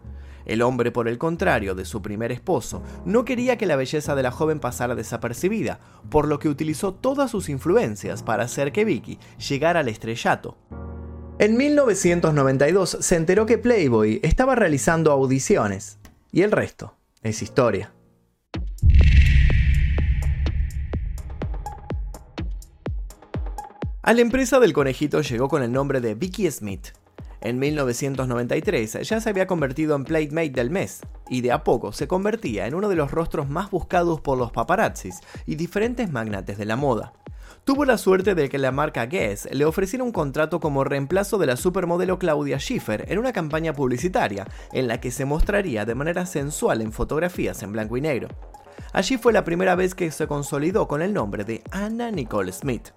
El 0.48 0.62
hombre, 0.62 0.90
por 0.90 1.08
el 1.08 1.18
contrario, 1.18 1.74
de 1.74 1.84
su 1.84 2.00
primer 2.00 2.32
esposo, 2.32 2.82
no 3.04 3.26
quería 3.26 3.58
que 3.58 3.66
la 3.66 3.76
belleza 3.76 4.14
de 4.14 4.22
la 4.22 4.30
joven 4.30 4.60
pasara 4.60 4.94
desapercibida, 4.94 5.78
por 6.08 6.26
lo 6.26 6.38
que 6.38 6.48
utilizó 6.48 6.94
todas 6.94 7.30
sus 7.30 7.50
influencias 7.50 8.22
para 8.22 8.44
hacer 8.44 8.72
que 8.72 8.86
Vicky 8.86 9.18
llegara 9.46 9.80
al 9.80 9.88
estrellato. 9.88 10.56
En 11.38 11.58
1992 11.58 12.96
se 12.98 13.16
enteró 13.16 13.44
que 13.44 13.58
Playboy 13.58 14.20
estaba 14.22 14.54
realizando 14.54 15.12
audiciones, 15.12 15.98
y 16.32 16.40
el 16.40 16.50
resto 16.50 16.94
es 17.22 17.42
historia. 17.42 17.92
A 24.00 24.14
la 24.14 24.22
empresa 24.22 24.58
del 24.60 24.72
conejito 24.72 25.20
llegó 25.20 25.48
con 25.48 25.62
el 25.62 25.70
nombre 25.70 26.00
de 26.00 26.14
Vicky 26.14 26.50
Smith, 26.50 26.88
en 27.40 27.58
1993 27.58 29.08
ya 29.08 29.20
se 29.20 29.28
había 29.28 29.46
convertido 29.46 29.94
en 29.94 30.04
Playmate 30.04 30.50
del 30.50 30.70
mes 30.70 31.00
y 31.28 31.40
de 31.40 31.52
a 31.52 31.64
poco 31.64 31.92
se 31.92 32.08
convertía 32.08 32.66
en 32.66 32.74
uno 32.74 32.88
de 32.88 32.96
los 32.96 33.10
rostros 33.10 33.48
más 33.48 33.70
buscados 33.70 34.20
por 34.20 34.38
los 34.38 34.52
paparazzis 34.52 35.20
y 35.46 35.54
diferentes 35.54 36.10
magnates 36.10 36.58
de 36.58 36.64
la 36.64 36.76
moda. 36.76 37.12
Tuvo 37.64 37.84
la 37.84 37.98
suerte 37.98 38.34
de 38.34 38.48
que 38.48 38.56
la 38.56 38.72
marca 38.72 39.04
Guess 39.04 39.48
le 39.52 39.66
ofreciera 39.66 40.02
un 40.02 40.10
contrato 40.10 40.58
como 40.58 40.84
reemplazo 40.84 41.36
de 41.36 41.46
la 41.46 41.56
supermodelo 41.56 42.18
Claudia 42.18 42.58
Schiffer 42.58 43.04
en 43.08 43.18
una 43.18 43.32
campaña 43.32 43.74
publicitaria 43.74 44.46
en 44.72 44.88
la 44.88 45.00
que 45.00 45.10
se 45.10 45.26
mostraría 45.26 45.84
de 45.84 45.94
manera 45.94 46.24
sensual 46.24 46.80
en 46.80 46.92
fotografías 46.92 47.62
en 47.62 47.72
blanco 47.72 47.98
y 47.98 48.00
negro. 48.00 48.28
Allí 48.92 49.16
fue 49.16 49.32
la 49.32 49.44
primera 49.44 49.74
vez 49.74 49.94
que 49.94 50.10
se 50.10 50.26
consolidó 50.26 50.88
con 50.88 51.02
el 51.02 51.12
nombre 51.12 51.44
de 51.44 51.62
Anna 51.70 52.10
Nicole 52.10 52.52
Smith. 52.52 52.88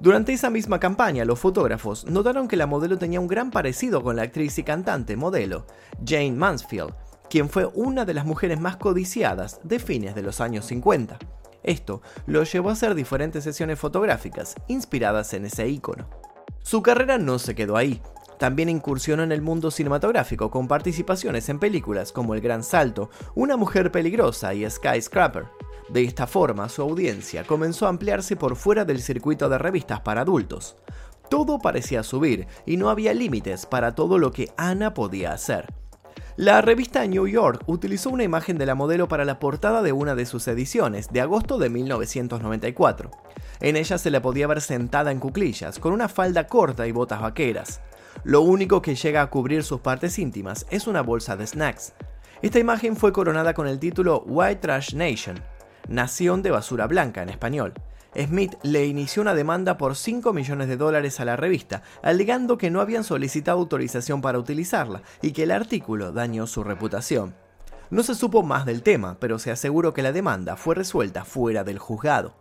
Durante 0.00 0.32
esa 0.32 0.50
misma 0.50 0.78
campaña, 0.78 1.24
los 1.24 1.38
fotógrafos 1.38 2.04
notaron 2.06 2.48
que 2.48 2.56
la 2.56 2.66
modelo 2.66 2.98
tenía 2.98 3.20
un 3.20 3.28
gran 3.28 3.50
parecido 3.50 4.02
con 4.02 4.16
la 4.16 4.22
actriz 4.22 4.58
y 4.58 4.62
cantante 4.62 5.16
modelo 5.16 5.66
Jane 6.04 6.32
Mansfield, 6.32 6.94
quien 7.30 7.48
fue 7.48 7.66
una 7.74 8.04
de 8.04 8.14
las 8.14 8.26
mujeres 8.26 8.60
más 8.60 8.76
codiciadas 8.76 9.60
de 9.62 9.78
fines 9.78 10.14
de 10.14 10.22
los 10.22 10.40
años 10.40 10.66
50. 10.66 11.18
Esto 11.62 12.02
lo 12.26 12.44
llevó 12.44 12.70
a 12.70 12.72
hacer 12.74 12.94
diferentes 12.94 13.42
sesiones 13.42 13.78
fotográficas 13.78 14.54
inspiradas 14.68 15.32
en 15.34 15.46
ese 15.46 15.68
ícono. 15.68 16.08
Su 16.62 16.82
carrera 16.82 17.18
no 17.18 17.38
se 17.38 17.54
quedó 17.54 17.76
ahí. 17.76 18.00
También 18.38 18.68
incursionó 18.68 19.22
en 19.22 19.32
el 19.32 19.42
mundo 19.42 19.70
cinematográfico 19.70 20.50
con 20.50 20.68
participaciones 20.68 21.48
en 21.48 21.58
películas 21.58 22.12
como 22.12 22.34
El 22.34 22.40
Gran 22.40 22.62
Salto, 22.62 23.10
Una 23.34 23.56
Mujer 23.56 23.90
Peligrosa 23.90 24.52
y 24.54 24.68
Skyscraper. 24.68 25.46
De 25.88 26.02
esta 26.02 26.26
forma, 26.26 26.68
su 26.68 26.82
audiencia 26.82 27.44
comenzó 27.44 27.86
a 27.86 27.90
ampliarse 27.90 28.36
por 28.36 28.56
fuera 28.56 28.84
del 28.84 29.00
circuito 29.00 29.48
de 29.48 29.58
revistas 29.58 30.00
para 30.00 30.22
adultos. 30.22 30.76
Todo 31.30 31.58
parecía 31.58 32.02
subir 32.02 32.46
y 32.66 32.76
no 32.76 32.90
había 32.90 33.14
límites 33.14 33.66
para 33.66 33.94
todo 33.94 34.18
lo 34.18 34.32
que 34.32 34.50
Anna 34.56 34.94
podía 34.94 35.32
hacer. 35.32 35.72
La 36.36 36.60
revista 36.60 37.06
New 37.06 37.26
York 37.26 37.62
utilizó 37.66 38.10
una 38.10 38.22
imagen 38.22 38.58
de 38.58 38.66
la 38.66 38.74
modelo 38.74 39.08
para 39.08 39.24
la 39.24 39.38
portada 39.38 39.80
de 39.80 39.92
una 39.92 40.14
de 40.14 40.26
sus 40.26 40.46
ediciones, 40.48 41.08
de 41.10 41.22
agosto 41.22 41.56
de 41.56 41.70
1994. 41.70 43.10
En 43.60 43.76
ella 43.76 43.96
se 43.96 44.10
la 44.10 44.20
podía 44.20 44.46
ver 44.46 44.60
sentada 44.60 45.12
en 45.12 45.18
cuclillas, 45.18 45.78
con 45.78 45.94
una 45.94 46.08
falda 46.08 46.46
corta 46.46 46.86
y 46.86 46.92
botas 46.92 47.22
vaqueras. 47.22 47.80
Lo 48.24 48.40
único 48.40 48.82
que 48.82 48.94
llega 48.94 49.22
a 49.22 49.30
cubrir 49.30 49.62
sus 49.62 49.80
partes 49.80 50.18
íntimas 50.18 50.66
es 50.70 50.86
una 50.86 51.02
bolsa 51.02 51.36
de 51.36 51.46
snacks. 51.46 51.94
Esta 52.42 52.58
imagen 52.58 52.96
fue 52.96 53.12
coronada 53.12 53.54
con 53.54 53.66
el 53.66 53.78
título 53.78 54.22
White 54.26 54.56
Trash 54.56 54.94
Nation, 54.94 55.40
Nación 55.88 56.42
de 56.42 56.50
Basura 56.50 56.86
Blanca 56.86 57.22
en 57.22 57.28
español. 57.28 57.74
Smith 58.14 58.54
le 58.62 58.86
inició 58.86 59.22
una 59.22 59.34
demanda 59.34 59.76
por 59.76 59.94
5 59.94 60.32
millones 60.32 60.68
de 60.68 60.76
dólares 60.76 61.20
a 61.20 61.24
la 61.24 61.36
revista, 61.36 61.82
alegando 62.02 62.56
que 62.56 62.70
no 62.70 62.80
habían 62.80 63.04
solicitado 63.04 63.58
autorización 63.58 64.22
para 64.22 64.38
utilizarla 64.38 65.02
y 65.22 65.32
que 65.32 65.42
el 65.42 65.50
artículo 65.50 66.12
dañó 66.12 66.46
su 66.46 66.64
reputación. 66.64 67.34
No 67.90 68.02
se 68.02 68.14
supo 68.14 68.42
más 68.42 68.66
del 68.66 68.82
tema, 68.82 69.18
pero 69.20 69.38
se 69.38 69.50
aseguró 69.50 69.94
que 69.94 70.02
la 70.02 70.12
demanda 70.12 70.56
fue 70.56 70.74
resuelta 70.74 71.24
fuera 71.24 71.62
del 71.62 71.78
juzgado. 71.78 72.34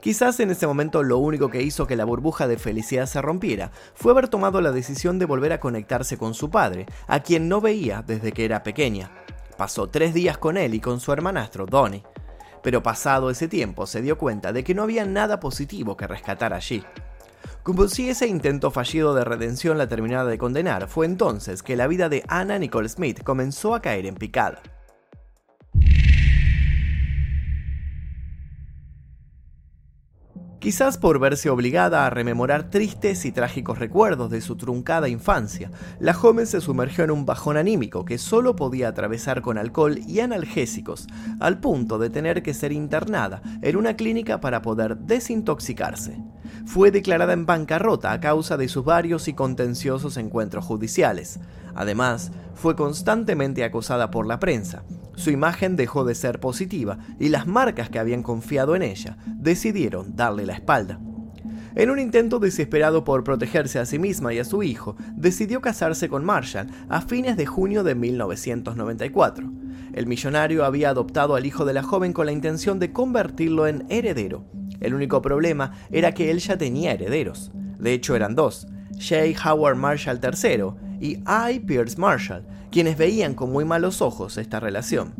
Quizás 0.00 0.40
en 0.40 0.50
ese 0.50 0.66
momento 0.66 1.02
lo 1.02 1.18
único 1.18 1.50
que 1.50 1.62
hizo 1.62 1.86
que 1.86 1.96
la 1.96 2.06
burbuja 2.06 2.48
de 2.48 2.58
felicidad 2.58 3.04
se 3.04 3.20
rompiera 3.20 3.70
fue 3.94 4.12
haber 4.12 4.28
tomado 4.28 4.62
la 4.62 4.72
decisión 4.72 5.18
de 5.18 5.26
volver 5.26 5.52
a 5.52 5.60
conectarse 5.60 6.16
con 6.16 6.32
su 6.32 6.50
padre, 6.50 6.86
a 7.06 7.20
quien 7.20 7.48
no 7.48 7.60
veía 7.60 8.02
desde 8.06 8.32
que 8.32 8.46
era 8.46 8.62
pequeña. 8.62 9.10
Pasó 9.58 9.88
tres 9.88 10.14
días 10.14 10.38
con 10.38 10.56
él 10.56 10.74
y 10.74 10.80
con 10.80 11.00
su 11.00 11.12
hermanastro, 11.12 11.66
Donnie. 11.66 12.02
Pero 12.62 12.82
pasado 12.82 13.28
ese 13.28 13.46
tiempo 13.46 13.86
se 13.86 14.00
dio 14.00 14.16
cuenta 14.16 14.54
de 14.54 14.64
que 14.64 14.74
no 14.74 14.84
había 14.84 15.04
nada 15.04 15.38
positivo 15.38 15.98
que 15.98 16.06
rescatar 16.06 16.54
allí. 16.54 16.82
Como 17.62 17.86
si 17.88 18.08
ese 18.08 18.26
intento 18.26 18.70
fallido 18.70 19.14
de 19.14 19.24
redención 19.24 19.76
la 19.76 19.86
terminara 19.86 20.24
de 20.24 20.38
condenar, 20.38 20.88
fue 20.88 21.04
entonces 21.04 21.62
que 21.62 21.76
la 21.76 21.86
vida 21.86 22.08
de 22.08 22.24
Anna 22.26 22.58
Nicole 22.58 22.88
Smith 22.88 23.22
comenzó 23.22 23.74
a 23.74 23.82
caer 23.82 24.06
en 24.06 24.14
picada. 24.14 24.62
Quizás 30.60 30.98
por 30.98 31.18
verse 31.18 31.48
obligada 31.48 32.04
a 32.04 32.10
rememorar 32.10 32.68
tristes 32.68 33.24
y 33.24 33.32
trágicos 33.32 33.78
recuerdos 33.78 34.30
de 34.30 34.42
su 34.42 34.56
truncada 34.56 35.08
infancia, 35.08 35.70
la 36.00 36.12
joven 36.12 36.46
se 36.46 36.60
sumergió 36.60 37.02
en 37.02 37.10
un 37.10 37.24
bajón 37.24 37.56
anímico 37.56 38.04
que 38.04 38.18
solo 38.18 38.56
podía 38.56 38.88
atravesar 38.88 39.40
con 39.40 39.56
alcohol 39.56 39.98
y 40.06 40.20
analgésicos, 40.20 41.06
al 41.40 41.60
punto 41.60 41.98
de 41.98 42.10
tener 42.10 42.42
que 42.42 42.52
ser 42.52 42.72
internada 42.72 43.40
en 43.62 43.74
una 43.74 43.96
clínica 43.96 44.42
para 44.42 44.60
poder 44.60 44.98
desintoxicarse. 44.98 46.18
Fue 46.66 46.90
declarada 46.90 47.32
en 47.32 47.46
bancarrota 47.46 48.12
a 48.12 48.20
causa 48.20 48.58
de 48.58 48.68
sus 48.68 48.84
varios 48.84 49.28
y 49.28 49.32
contenciosos 49.32 50.18
encuentros 50.18 50.66
judiciales. 50.66 51.40
Además, 51.74 52.32
fue 52.52 52.76
constantemente 52.76 53.64
acosada 53.64 54.10
por 54.10 54.26
la 54.26 54.38
prensa, 54.38 54.82
su 55.20 55.30
imagen 55.30 55.76
dejó 55.76 56.04
de 56.04 56.14
ser 56.14 56.40
positiva 56.40 56.98
y 57.18 57.28
las 57.28 57.46
marcas 57.46 57.90
que 57.90 57.98
habían 57.98 58.22
confiado 58.22 58.74
en 58.74 58.82
ella 58.82 59.18
decidieron 59.26 60.16
darle 60.16 60.46
la 60.46 60.54
espalda. 60.54 60.98
En 61.76 61.90
un 61.90 61.98
intento 62.00 62.40
desesperado 62.40 63.04
por 63.04 63.22
protegerse 63.22 63.78
a 63.78 63.86
sí 63.86 63.98
misma 63.98 64.34
y 64.34 64.38
a 64.38 64.44
su 64.44 64.62
hijo, 64.62 64.96
decidió 65.14 65.60
casarse 65.60 66.08
con 66.08 66.24
Marshall 66.24 66.68
a 66.88 67.00
fines 67.00 67.36
de 67.36 67.46
junio 67.46 67.84
de 67.84 67.94
1994. 67.94 69.52
El 69.92 70.06
millonario 70.06 70.64
había 70.64 70.90
adoptado 70.90 71.36
al 71.36 71.46
hijo 71.46 71.64
de 71.64 71.74
la 71.74 71.82
joven 71.82 72.12
con 72.12 72.26
la 72.26 72.32
intención 72.32 72.78
de 72.78 72.92
convertirlo 72.92 73.66
en 73.66 73.84
heredero. 73.88 74.44
El 74.80 74.94
único 74.94 75.22
problema 75.22 75.72
era 75.90 76.12
que 76.12 76.30
él 76.30 76.38
ya 76.38 76.56
tenía 76.56 76.92
herederos. 76.92 77.52
De 77.78 77.92
hecho, 77.92 78.16
eran 78.16 78.34
dos, 78.34 78.66
J. 78.94 79.34
Howard 79.48 79.76
Marshall 79.76 80.20
III 80.22 80.98
y 81.00 81.18
I. 81.18 81.60
Pierce 81.60 81.96
Marshall, 81.98 82.44
quienes 82.70 82.96
veían 82.96 83.34
con 83.34 83.50
muy 83.50 83.64
malos 83.64 84.02
ojos 84.02 84.36
esta 84.36 84.60
relación. 84.60 85.14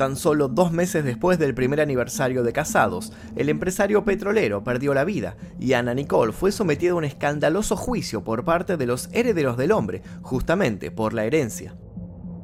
Tan 0.00 0.16
solo 0.16 0.48
dos 0.48 0.72
meses 0.72 1.04
después 1.04 1.38
del 1.38 1.54
primer 1.54 1.78
aniversario 1.78 2.42
de 2.42 2.54
casados, 2.54 3.12
el 3.36 3.50
empresario 3.50 4.02
petrolero 4.02 4.64
perdió 4.64 4.94
la 4.94 5.04
vida 5.04 5.36
y 5.58 5.74
Anna 5.74 5.92
Nicole 5.92 6.32
fue 6.32 6.52
sometida 6.52 6.92
a 6.92 6.94
un 6.94 7.04
escandaloso 7.04 7.76
juicio 7.76 8.24
por 8.24 8.42
parte 8.44 8.78
de 8.78 8.86
los 8.86 9.10
herederos 9.12 9.58
del 9.58 9.72
hombre, 9.72 10.02
justamente 10.22 10.90
por 10.90 11.12
la 11.12 11.26
herencia. 11.26 11.76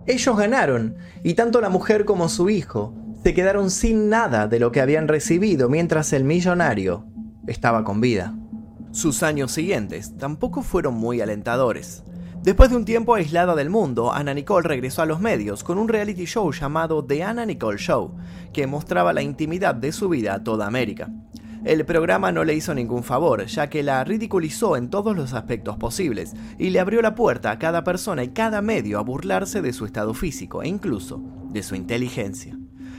Ellos 0.06 0.36
ganaron, 0.36 0.96
y 1.24 1.32
tanto 1.32 1.62
la 1.62 1.70
mujer 1.70 2.04
como 2.04 2.28
su 2.28 2.50
hijo 2.50 2.94
se 3.24 3.32
quedaron 3.32 3.70
sin 3.70 4.08
nada 4.10 4.46
de 4.46 4.60
lo 4.60 4.70
que 4.70 4.80
habían 4.82 5.08
recibido 5.08 5.68
mientras 5.68 6.12
el 6.12 6.24
millonario 6.24 7.06
estaba 7.46 7.84
con 7.84 8.00
vida. 8.00 8.34
Sus 8.92 9.22
años 9.22 9.50
siguientes 9.50 10.16
tampoco 10.16 10.62
fueron 10.62 10.94
muy 10.94 11.20
alentadores. 11.20 12.04
Después 12.46 12.70
de 12.70 12.76
un 12.76 12.84
tiempo 12.84 13.16
aislada 13.16 13.56
del 13.56 13.70
mundo, 13.70 14.12
Anna 14.12 14.32
Nicole 14.32 14.68
regresó 14.68 15.02
a 15.02 15.06
los 15.06 15.18
medios 15.18 15.64
con 15.64 15.78
un 15.78 15.88
reality 15.88 16.26
show 16.26 16.52
llamado 16.52 17.04
The 17.04 17.24
Anna 17.24 17.44
Nicole 17.44 17.76
Show, 17.76 18.14
que 18.52 18.68
mostraba 18.68 19.12
la 19.12 19.20
intimidad 19.20 19.74
de 19.74 19.90
su 19.90 20.08
vida 20.08 20.32
a 20.32 20.44
toda 20.44 20.68
América. 20.68 21.10
El 21.64 21.84
programa 21.84 22.30
no 22.30 22.44
le 22.44 22.54
hizo 22.54 22.72
ningún 22.72 23.02
favor, 23.02 23.44
ya 23.46 23.68
que 23.68 23.82
la 23.82 24.04
ridiculizó 24.04 24.76
en 24.76 24.90
todos 24.90 25.16
los 25.16 25.32
aspectos 25.32 25.76
posibles 25.76 26.34
y 26.56 26.70
le 26.70 26.78
abrió 26.78 27.02
la 27.02 27.16
puerta 27.16 27.50
a 27.50 27.58
cada 27.58 27.82
persona 27.82 28.22
y 28.22 28.28
cada 28.28 28.62
medio 28.62 29.00
a 29.00 29.02
burlarse 29.02 29.60
de 29.60 29.72
su 29.72 29.84
estado 29.84 30.14
físico 30.14 30.62
e 30.62 30.68
incluso 30.68 31.20
de 31.50 31.64
su 31.64 31.74
inteligencia. 31.74 32.56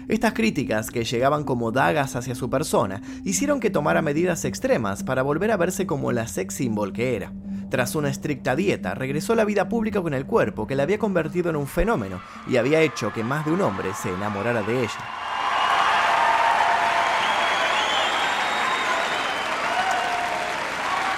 Estas 0.09 0.33
críticas, 0.33 0.91
que 0.91 1.05
llegaban 1.05 1.45
como 1.45 1.71
dagas 1.71 2.17
hacia 2.17 2.35
su 2.35 2.49
persona, 2.49 3.01
hicieron 3.23 3.61
que 3.61 3.69
tomara 3.69 4.01
medidas 4.01 4.43
extremas 4.43 5.03
para 5.03 5.21
volver 5.21 5.51
a 5.51 5.57
verse 5.57 5.87
como 5.87 6.11
la 6.11 6.27
sex 6.27 6.53
symbol 6.55 6.91
que 6.91 7.15
era. 7.15 7.31
Tras 7.69 7.95
una 7.95 8.09
estricta 8.09 8.55
dieta, 8.55 8.95
regresó 8.95 9.33
a 9.33 9.35
la 9.35 9.45
vida 9.45 9.67
pública 9.67 10.01
con 10.01 10.13
el 10.13 10.25
cuerpo 10.25 10.65
que 10.65 10.75
la 10.75 10.83
había 10.83 10.97
convertido 10.97 11.49
en 11.49 11.57
un 11.57 11.67
fenómeno 11.67 12.21
y 12.47 12.55
había 12.55 12.81
hecho 12.81 13.11
que 13.11 13.23
más 13.23 13.45
de 13.45 13.51
un 13.51 13.61
hombre 13.61 13.93
se 13.93 14.09
enamorara 14.09 14.61
de 14.61 14.83
ella. 14.83 15.27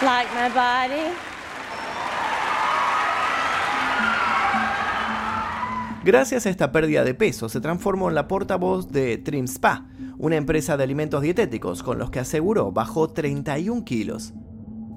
Like 0.01 0.29
my 0.33 0.49
body. 0.49 1.13
Gracias 6.03 6.45
a 6.45 6.49
esta 6.49 6.71
pérdida 6.71 7.03
de 7.03 7.13
peso, 7.13 7.49
se 7.49 7.59
transformó 7.59 8.09
en 8.09 8.15
la 8.15 8.27
portavoz 8.27 8.89
de 8.89 9.17
Trim 9.17 9.45
Spa, 9.45 9.85
una 10.17 10.37
empresa 10.37 10.77
de 10.77 10.83
alimentos 10.83 11.21
dietéticos 11.21 11.83
con 11.83 11.99
los 11.99 12.09
que 12.09 12.19
aseguró 12.19 12.71
bajó 12.71 13.09
31 13.09 13.83
kilos. 13.83 14.33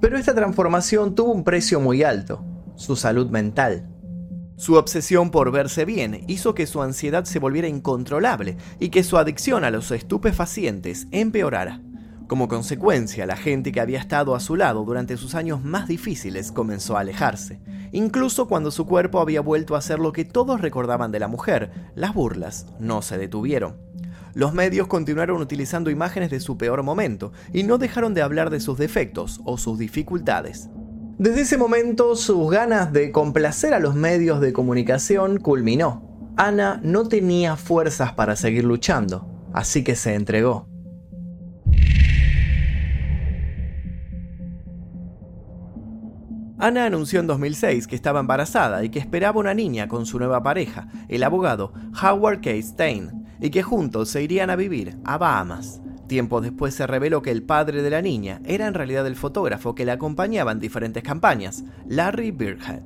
Pero 0.03 0.17
esta 0.17 0.35
transformación 0.35 1.15
tuvo 1.15 1.31
un 1.31 1.45
precio 1.45 1.79
muy 1.79 2.03
alto, 2.03 2.43
su 2.75 2.97
salud 2.97 3.29
mental. 3.29 3.87
Su 4.57 4.73
obsesión 4.73 5.31
por 5.31 5.49
verse 5.49 5.85
bien 5.85 6.25
hizo 6.27 6.53
que 6.53 6.67
su 6.67 6.81
ansiedad 6.81 7.23
se 7.23 7.39
volviera 7.39 7.69
incontrolable 7.69 8.57
y 8.81 8.89
que 8.89 9.05
su 9.05 9.17
adicción 9.17 9.63
a 9.63 9.71
los 9.71 9.91
estupefacientes 9.91 11.07
empeorara. 11.11 11.79
Como 12.27 12.49
consecuencia, 12.49 13.25
la 13.25 13.37
gente 13.37 13.71
que 13.71 13.79
había 13.79 13.99
estado 13.99 14.35
a 14.35 14.41
su 14.41 14.57
lado 14.57 14.83
durante 14.83 15.15
sus 15.15 15.35
años 15.35 15.63
más 15.63 15.87
difíciles 15.87 16.51
comenzó 16.51 16.97
a 16.97 16.99
alejarse. 16.99 17.61
Incluso 17.93 18.49
cuando 18.49 18.71
su 18.71 18.85
cuerpo 18.85 19.21
había 19.21 19.39
vuelto 19.39 19.73
a 19.73 19.81
ser 19.81 19.99
lo 19.99 20.11
que 20.11 20.25
todos 20.25 20.59
recordaban 20.59 21.13
de 21.13 21.19
la 21.21 21.29
mujer, 21.29 21.71
las 21.95 22.13
burlas 22.13 22.65
no 22.77 23.01
se 23.03 23.17
detuvieron 23.17 23.92
los 24.33 24.53
medios 24.53 24.87
continuaron 24.87 25.41
utilizando 25.41 25.89
imágenes 25.89 26.31
de 26.31 26.39
su 26.39 26.57
peor 26.57 26.83
momento 26.83 27.31
y 27.53 27.63
no 27.63 27.77
dejaron 27.77 28.13
de 28.13 28.21
hablar 28.21 28.49
de 28.49 28.59
sus 28.59 28.77
defectos 28.77 29.41
o 29.45 29.57
sus 29.57 29.77
dificultades. 29.77 30.69
Desde 31.17 31.41
ese 31.41 31.57
momento, 31.57 32.15
sus 32.15 32.49
ganas 32.49 32.91
de 32.91 33.11
complacer 33.11 33.73
a 33.73 33.79
los 33.79 33.95
medios 33.95 34.41
de 34.41 34.51
comunicación 34.51 35.39
culminó. 35.39 36.33
Ana 36.35 36.81
no 36.83 37.07
tenía 37.07 37.55
fuerzas 37.55 38.13
para 38.13 38.35
seguir 38.35 38.63
luchando, 38.63 39.27
así 39.53 39.83
que 39.83 39.95
se 39.95 40.15
entregó. 40.15 40.67
Ana 46.57 46.85
anunció 46.85 47.19
en 47.19 47.27
2006 47.27 47.87
que 47.87 47.95
estaba 47.95 48.21
embarazada 48.21 48.83
y 48.83 48.89
que 48.89 48.97
esperaba 48.97 49.39
una 49.39 49.53
niña 49.53 49.87
con 49.87 50.05
su 50.05 50.17
nueva 50.17 50.41
pareja, 50.43 50.87
el 51.09 51.23
abogado 51.23 51.73
Howard 52.01 52.41
K. 52.41 52.51
Stein, 52.61 53.22
y 53.43 53.49
que 53.49 53.61
juntos 53.61 54.09
se 54.09 54.23
irían 54.23 54.49
a 54.49 54.55
vivir 54.55 54.95
a 55.03 55.17
Bahamas. 55.17 55.81
Tiempo 56.07 56.39
después 56.39 56.73
se 56.73 56.87
reveló 56.87 57.21
que 57.21 57.29
el 57.29 57.43
padre 57.43 57.81
de 57.81 57.89
la 57.89 58.01
niña 58.01 58.39
era 58.45 58.67
en 58.67 58.73
realidad 58.73 59.05
el 59.05 59.17
fotógrafo 59.17 59.75
que 59.75 59.83
la 59.85 59.93
acompañaba 59.93 60.53
en 60.53 60.61
diferentes 60.61 61.03
campañas, 61.03 61.65
Larry 61.85 62.31
Birkhead. 62.31 62.83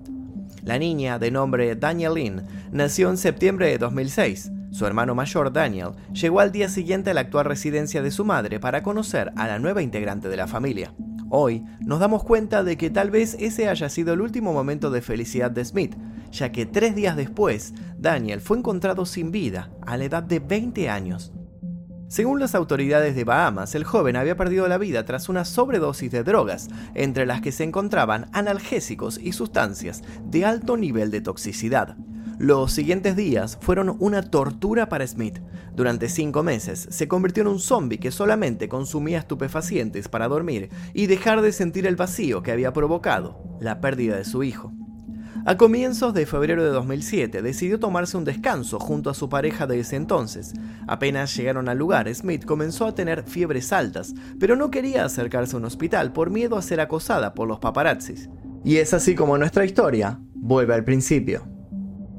La 0.64 0.80
niña, 0.80 1.20
de 1.20 1.30
nombre 1.30 1.76
Daniel 1.76 2.16
Lynn, 2.16 2.48
nació 2.72 3.12
en 3.12 3.18
septiembre 3.18 3.68
de 3.68 3.78
2006. 3.78 4.52
Su 4.72 4.88
hermano 4.88 5.14
mayor, 5.14 5.54
Daniel, 5.54 5.92
llegó 6.12 6.40
al 6.40 6.52
día 6.52 6.70
siguiente 6.70 7.12
a 7.12 7.14
la 7.14 7.22
actual 7.22 7.46
residencia 7.46 8.02
de 8.02 8.10
su 8.10 8.26
madre 8.26 8.60
para 8.60 8.82
conocer 8.82 9.32
a 9.36 9.48
la 9.48 9.60
nueva 9.60 9.84
integrante 9.84 10.28
de 10.28 10.38
la 10.38 10.48
familia. 10.48 10.92
Hoy 11.30 11.66
nos 11.82 12.00
damos 12.00 12.24
cuenta 12.24 12.64
de 12.64 12.78
que 12.78 12.90
tal 12.90 13.12
vez 13.12 13.36
ese 13.40 13.68
haya 13.68 13.90
sido 13.90 14.14
el 14.14 14.22
último 14.22 14.54
momento 14.54 14.92
de 14.92 15.02
felicidad 15.02 15.52
de 15.52 15.66
Smith, 15.66 15.96
ya 16.32 16.52
que 16.52 16.66
tres 16.66 16.96
días 16.96 17.18
después, 17.18 17.74
Daniel 17.98 18.40
fue 18.40 18.58
encontrado 18.58 19.06
sin 19.06 19.32
vida 19.32 19.70
a 19.86 19.98
la 19.98 20.06
edad 20.06 20.24
de 20.24 20.40
20 20.40 20.90
años. 20.90 21.34
Según 22.08 22.40
las 22.40 22.56
autoridades 22.56 23.16
de 23.16 23.26
Bahamas, 23.26 23.76
el 23.76 23.84
joven 23.84 24.16
había 24.16 24.38
perdido 24.38 24.66
la 24.70 24.78
vida 24.78 25.04
tras 25.04 25.28
una 25.28 25.44
sobredosis 25.44 26.10
de 26.10 26.24
drogas, 26.24 26.70
entre 26.96 27.26
las 27.26 27.42
que 27.42 27.52
se 27.52 27.66
encontraban 27.66 28.30
analgésicos 28.32 29.20
y 29.22 29.34
sustancias 29.34 30.04
de 30.24 30.46
alto 30.46 30.78
nivel 30.78 31.12
de 31.12 31.20
toxicidad. 31.20 31.98
Los 32.40 32.72
siguientes 32.72 33.16
días 33.16 33.58
fueron 33.62 33.96
una 34.00 34.22
tortura 34.22 34.90
para 34.90 35.08
Smith. 35.08 35.40
Durante 35.76 36.10
cinco 36.10 36.44
meses 36.44 36.88
se 36.90 37.08
convirtió 37.08 37.42
en 37.42 37.50
un 37.50 37.60
zombie 37.60 38.00
que 38.00 38.12
solamente 38.12 38.70
consumía 38.70 39.20
estupefacientes 39.20 40.08
para 40.08 40.28
dormir 40.28 40.70
y 40.94 41.08
dejar 41.08 41.42
de 41.42 41.52
sentir 41.52 41.88
el 41.88 41.96
vacío 41.96 42.44
que 42.44 42.52
había 42.52 42.74
provocado 42.74 43.42
la 43.60 43.82
pérdida 43.82 44.18
de 44.18 44.26
su 44.26 44.44
hijo. 44.44 44.72
A 45.46 45.56
comienzos 45.56 46.14
de 46.14 46.26
febrero 46.26 46.64
de 46.64 46.72
2007 46.72 47.42
decidió 47.42 47.80
tomarse 47.80 48.18
un 48.18 48.26
descanso 48.26 48.80
junto 48.80 49.10
a 49.10 49.14
su 49.14 49.30
pareja 49.30 49.66
de 49.66 49.80
ese 49.80 49.96
entonces. 49.96 50.54
Apenas 50.88 51.36
llegaron 51.36 51.70
al 51.70 51.78
lugar, 51.78 52.14
Smith 52.14 52.44
comenzó 52.44 52.86
a 52.86 52.96
tener 52.96 53.24
fiebres 53.24 53.72
altas, 53.72 54.14
pero 54.40 54.58
no 54.58 54.72
quería 54.72 55.06
acercarse 55.06 55.56
a 55.56 55.60
un 55.60 55.66
hospital 55.66 56.12
por 56.12 56.32
miedo 56.32 56.58
a 56.58 56.62
ser 56.62 56.82
acosada 56.82 57.34
por 57.34 57.48
los 57.48 57.60
paparazzis. 57.60 58.30
Y 58.66 58.76
es 58.78 58.94
así 58.94 59.16
como 59.16 59.38
nuestra 59.38 59.64
historia 59.64 60.20
vuelve 60.36 60.74
al 60.74 60.84
principio. 60.84 61.57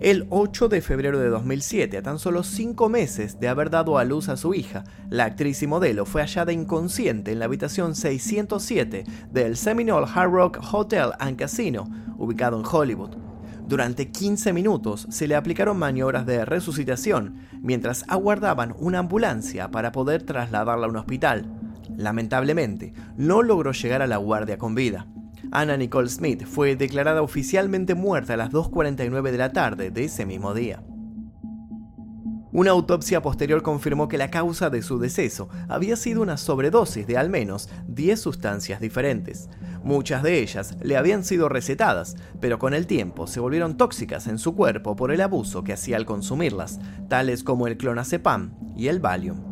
El 0.01 0.29
8 0.31 0.69
de 0.69 0.81
febrero 0.81 1.19
de 1.19 1.29
2007, 1.29 1.99
a 1.99 2.03
tan 2.03 2.21
solo 2.21 2.45
cinco 2.45 2.89
meses 2.89 3.41
de 3.41 3.49
haber 3.49 3.69
dado 3.69 3.99
a 3.99 4.05
luz 4.05 4.29
a 4.29 4.37
su 4.37 4.55
hija, 4.55 4.85
la 5.11 5.25
actriz 5.25 5.61
y 5.65 5.67
modelo 5.67 6.07
fue 6.07 6.21
hallada 6.23 6.53
inconsciente 6.53 7.33
en 7.33 7.41
la 7.41 7.47
habitación 7.47 7.97
607 7.97 9.05
del 9.33 9.57
Seminole 9.57 10.07
Hard 10.15 10.31
Rock 10.31 10.61
Hotel 10.73 11.11
and 11.19 11.37
Casino, 11.37 11.89
ubicado 12.17 12.61
en 12.61 12.65
Hollywood. 12.65 13.17
Durante 13.67 14.13
15 14.13 14.53
minutos 14.53 15.09
se 15.11 15.27
le 15.27 15.35
aplicaron 15.35 15.77
maniobras 15.77 16.27
de 16.27 16.45
resucitación 16.45 17.41
mientras 17.61 18.05
aguardaban 18.07 18.77
una 18.79 19.01
ambulancia 19.01 19.73
para 19.73 19.91
poder 19.91 20.23
trasladarla 20.23 20.87
a 20.87 20.91
un 20.91 20.97
hospital. 20.97 21.45
Lamentablemente, 21.97 22.93
no 23.17 23.43
logró 23.43 23.73
llegar 23.73 24.03
a 24.03 24.07
la 24.07 24.19
guardia 24.19 24.59
con 24.59 24.77
vida. 24.77 25.09
Anna 25.51 25.77
Nicole 25.77 26.09
Smith 26.09 26.45
fue 26.45 26.77
declarada 26.77 27.23
oficialmente 27.23 27.95
muerta 27.95 28.35
a 28.35 28.37
las 28.37 28.51
2.49 28.51 29.31
de 29.31 29.39
la 29.39 29.53
tarde 29.53 29.91
de 29.91 30.05
ese 30.05 30.27
mismo 30.27 30.53
día. 30.53 30.83
Una 32.51 32.71
autopsia 32.73 33.23
posterior 33.23 33.63
confirmó 33.63 34.09
que 34.09 34.19
la 34.19 34.31
causa 34.31 34.69
de 34.71 34.83
su 34.83 34.99
deceso 34.99 35.49
había 35.69 35.97
sido 35.97 36.23
una 36.23 36.37
sobredosis 36.37 37.07
de 37.07 37.17
al 37.17 37.31
menos 37.31 37.69
10 37.89 38.21
sustancias 38.21 38.81
diferentes. 38.81 39.49
Muchas 39.85 40.23
de 40.23 40.41
ellas 40.41 40.77
le 40.83 40.97
habían 40.97 41.25
sido 41.25 41.49
recetadas, 41.49 42.17
pero 42.41 42.59
con 42.59 42.75
el 42.75 42.87
tiempo 42.87 43.27
se 43.27 43.41
volvieron 43.41 43.77
tóxicas 43.77 44.27
en 44.27 44.39
su 44.39 44.55
cuerpo 44.55 44.97
por 44.97 45.13
el 45.13 45.21
abuso 45.21 45.63
que 45.63 45.75
hacía 45.75 45.97
al 45.97 46.07
consumirlas, 46.07 46.81
tales 47.09 47.45
como 47.45 47.67
el 47.67 47.77
clonazepam 47.77 48.55
y 48.77 48.89
el 48.89 48.99
Valium 48.99 49.48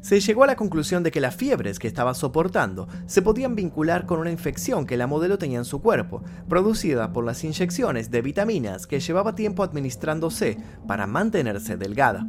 se 0.00 0.20
llegó 0.20 0.44
a 0.44 0.46
la 0.46 0.56
conclusión 0.56 1.02
de 1.02 1.10
que 1.10 1.20
las 1.20 1.34
fiebres 1.34 1.78
que 1.78 1.88
estaba 1.88 2.14
soportando 2.14 2.88
se 3.06 3.22
podían 3.22 3.54
vincular 3.54 4.06
con 4.06 4.20
una 4.20 4.30
infección 4.30 4.86
que 4.86 4.96
la 4.96 5.06
modelo 5.06 5.38
tenía 5.38 5.58
en 5.58 5.64
su 5.64 5.80
cuerpo, 5.80 6.22
producida 6.48 7.12
por 7.12 7.24
las 7.24 7.42
inyecciones 7.44 8.10
de 8.10 8.22
vitaminas 8.22 8.86
que 8.86 9.00
llevaba 9.00 9.34
tiempo 9.34 9.62
administrándose 9.62 10.58
para 10.86 11.06
mantenerse 11.06 11.76
delgada. 11.76 12.26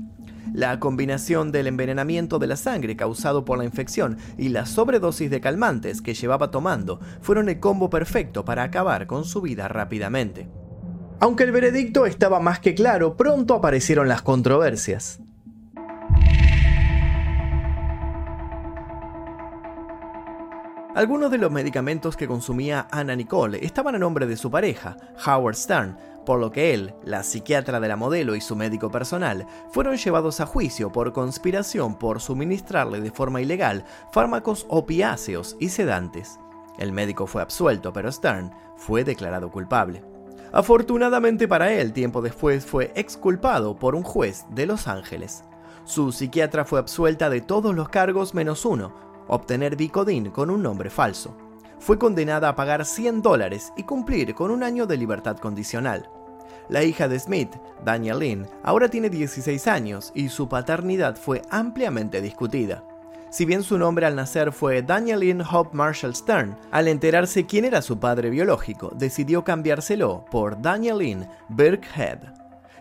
La 0.54 0.80
combinación 0.80 1.52
del 1.52 1.68
envenenamiento 1.68 2.40
de 2.40 2.48
la 2.48 2.56
sangre 2.56 2.96
causado 2.96 3.46
por 3.46 3.58
la 3.58 3.66
infección 3.66 4.18
y 4.38 4.50
la 4.50 4.66
sobredosis 4.66 5.30
de 5.30 5.42
calmantes 5.42 6.02
que 6.02 6.14
llevaba 6.14 6.52
tomando 6.52 7.00
fueron 7.22 7.50
el 7.50 7.60
combo 7.60 7.90
perfecto 7.90 8.46
para 8.46 8.64
acabar 8.64 9.08
con 9.08 9.26
su 9.26 9.42
vida 9.42 9.68
rápidamente. 9.68 10.50
Aunque 11.20 11.44
el 11.44 11.52
veredicto 11.52 12.06
estaba 12.06 12.40
más 12.40 12.60
que 12.60 12.76
claro, 12.76 13.18
pronto 13.18 13.56
aparecieron 13.56 14.08
las 14.08 14.22
controversias. 14.22 15.20
Algunos 20.98 21.30
de 21.30 21.38
los 21.38 21.52
medicamentos 21.52 22.18
que 22.18 22.28
consumía 22.28 22.88
Anna 22.90 23.16
Nicole 23.16 23.64
estaban 23.64 23.94
a 23.94 24.00
nombre 24.00 24.26
de 24.26 24.36
su 24.36 24.50
pareja, 24.50 24.98
Howard 25.28 25.56
Stern, 25.56 25.96
por 26.26 26.40
lo 26.40 26.52
que 26.52 26.74
él, 26.74 26.96
la 27.04 27.22
psiquiatra 27.22 27.80
de 27.80 27.88
la 27.88 27.96
modelo 27.96 28.36
y 28.36 28.42
su 28.42 28.56
médico 28.56 28.90
personal 28.90 29.46
fueron 29.70 29.98
llevados 29.98 30.40
a 30.40 30.48
juicio 30.48 30.92
por 30.92 31.14
conspiración 31.14 32.00
por 32.00 32.20
suministrarle 32.20 33.00
de 33.00 33.12
forma 33.12 33.42
ilegal 33.42 33.86
fármacos 34.12 34.66
opiáceos 34.70 35.56
y 35.60 35.70
sedantes. 35.70 36.40
El 36.80 36.94
médico 36.94 37.28
fue 37.28 37.44
absuelto, 37.44 37.94
pero 37.94 38.12
Stern 38.12 38.52
fue 38.76 39.04
declarado 39.04 39.52
culpable. 39.52 40.04
Afortunadamente 40.52 41.48
para 41.48 41.72
él, 41.74 41.94
tiempo 41.94 42.24
después 42.24 42.66
fue 42.66 42.92
exculpado 42.96 43.78
por 43.78 43.94
un 43.94 44.02
juez 44.02 44.48
de 44.50 44.66
Los 44.66 44.88
Ángeles. 44.88 45.44
Su 45.84 46.12
psiquiatra 46.12 46.66
fue 46.66 46.80
absuelta 46.80 47.30
de 47.30 47.40
todos 47.40 47.76
los 47.76 47.88
cargos 47.88 48.34
menos 48.34 48.66
uno, 48.66 49.07
obtener 49.28 49.76
Bicodin 49.76 50.32
con 50.32 50.50
un 50.50 50.62
nombre 50.62 50.90
falso. 50.90 51.36
Fue 51.80 51.98
condenada 51.98 52.50
a 52.50 52.56
pagar 52.56 52.86
100 52.86 53.22
dólares 53.22 53.72
y 53.78 53.84
cumplir 53.84 54.34
con 54.34 54.52
un 54.52 54.64
año 54.64 54.88
de 54.88 54.98
libertad 54.98 55.38
condicional. 55.38 56.10
La 56.70 56.84
hija 56.84 57.08
de 57.08 57.20
Smith, 57.20 57.56
Daniel 57.86 58.20
Lynn, 58.20 58.48
ahora 58.64 58.90
tiene 58.90 59.10
16 59.10 59.68
años 59.68 60.12
y 60.14 60.30
su 60.30 60.50
paternidad 60.50 61.16
fue 61.16 61.42
ampliamente 61.50 62.22
discutida. 62.22 62.84
Si 63.30 63.46
bien 63.46 63.64
su 63.64 63.78
nombre 63.78 64.06
al 64.06 64.16
nacer 64.16 64.52
fue 64.52 64.82
Daniel 64.82 65.20
Lynn 65.20 65.42
Hope 65.42 65.76
Marshall 65.76 66.16
Stern, 66.16 66.58
al 66.72 66.88
enterarse 66.88 67.46
quién 67.46 67.66
era 67.66 67.82
su 67.82 68.00
padre 68.00 68.30
biológico, 68.30 68.92
decidió 68.96 69.44
cambiárselo 69.44 70.26
por 70.32 70.62
Daniel 70.62 71.00
Lynn 71.00 71.28
Birkhead. 71.50 72.20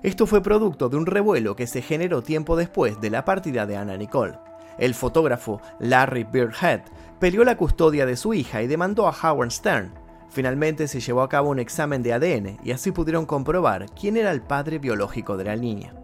Esto 0.02 0.26
fue 0.26 0.42
producto 0.42 0.88
de 0.88 0.96
un 0.96 1.06
revuelo 1.06 1.56
que 1.56 1.66
se 1.66 1.82
generó 1.82 2.22
tiempo 2.22 2.56
después 2.56 3.00
de 3.00 3.10
la 3.10 3.24
partida 3.24 3.66
de 3.66 3.76
Anna 3.76 3.96
Nicole. 3.96 4.38
El 4.78 4.94
fotógrafo 4.94 5.60
Larry 5.78 6.24
Birkhead 6.24 6.82
peleó 7.18 7.44
la 7.44 7.56
custodia 7.56 8.06
de 8.06 8.16
su 8.16 8.34
hija 8.34 8.62
y 8.62 8.66
demandó 8.66 9.08
a 9.08 9.14
Howard 9.22 9.50
Stern. 9.50 9.92
Finalmente 10.28 10.86
se 10.88 11.00
llevó 11.00 11.22
a 11.22 11.28
cabo 11.28 11.50
un 11.50 11.58
examen 11.58 12.02
de 12.02 12.12
ADN 12.12 12.58
y 12.62 12.72
así 12.72 12.92
pudieron 12.92 13.26
comprobar 13.26 13.86
quién 13.98 14.16
era 14.16 14.30
el 14.32 14.42
padre 14.42 14.78
biológico 14.78 15.36
de 15.36 15.44
la 15.44 15.56
niña. 15.56 15.94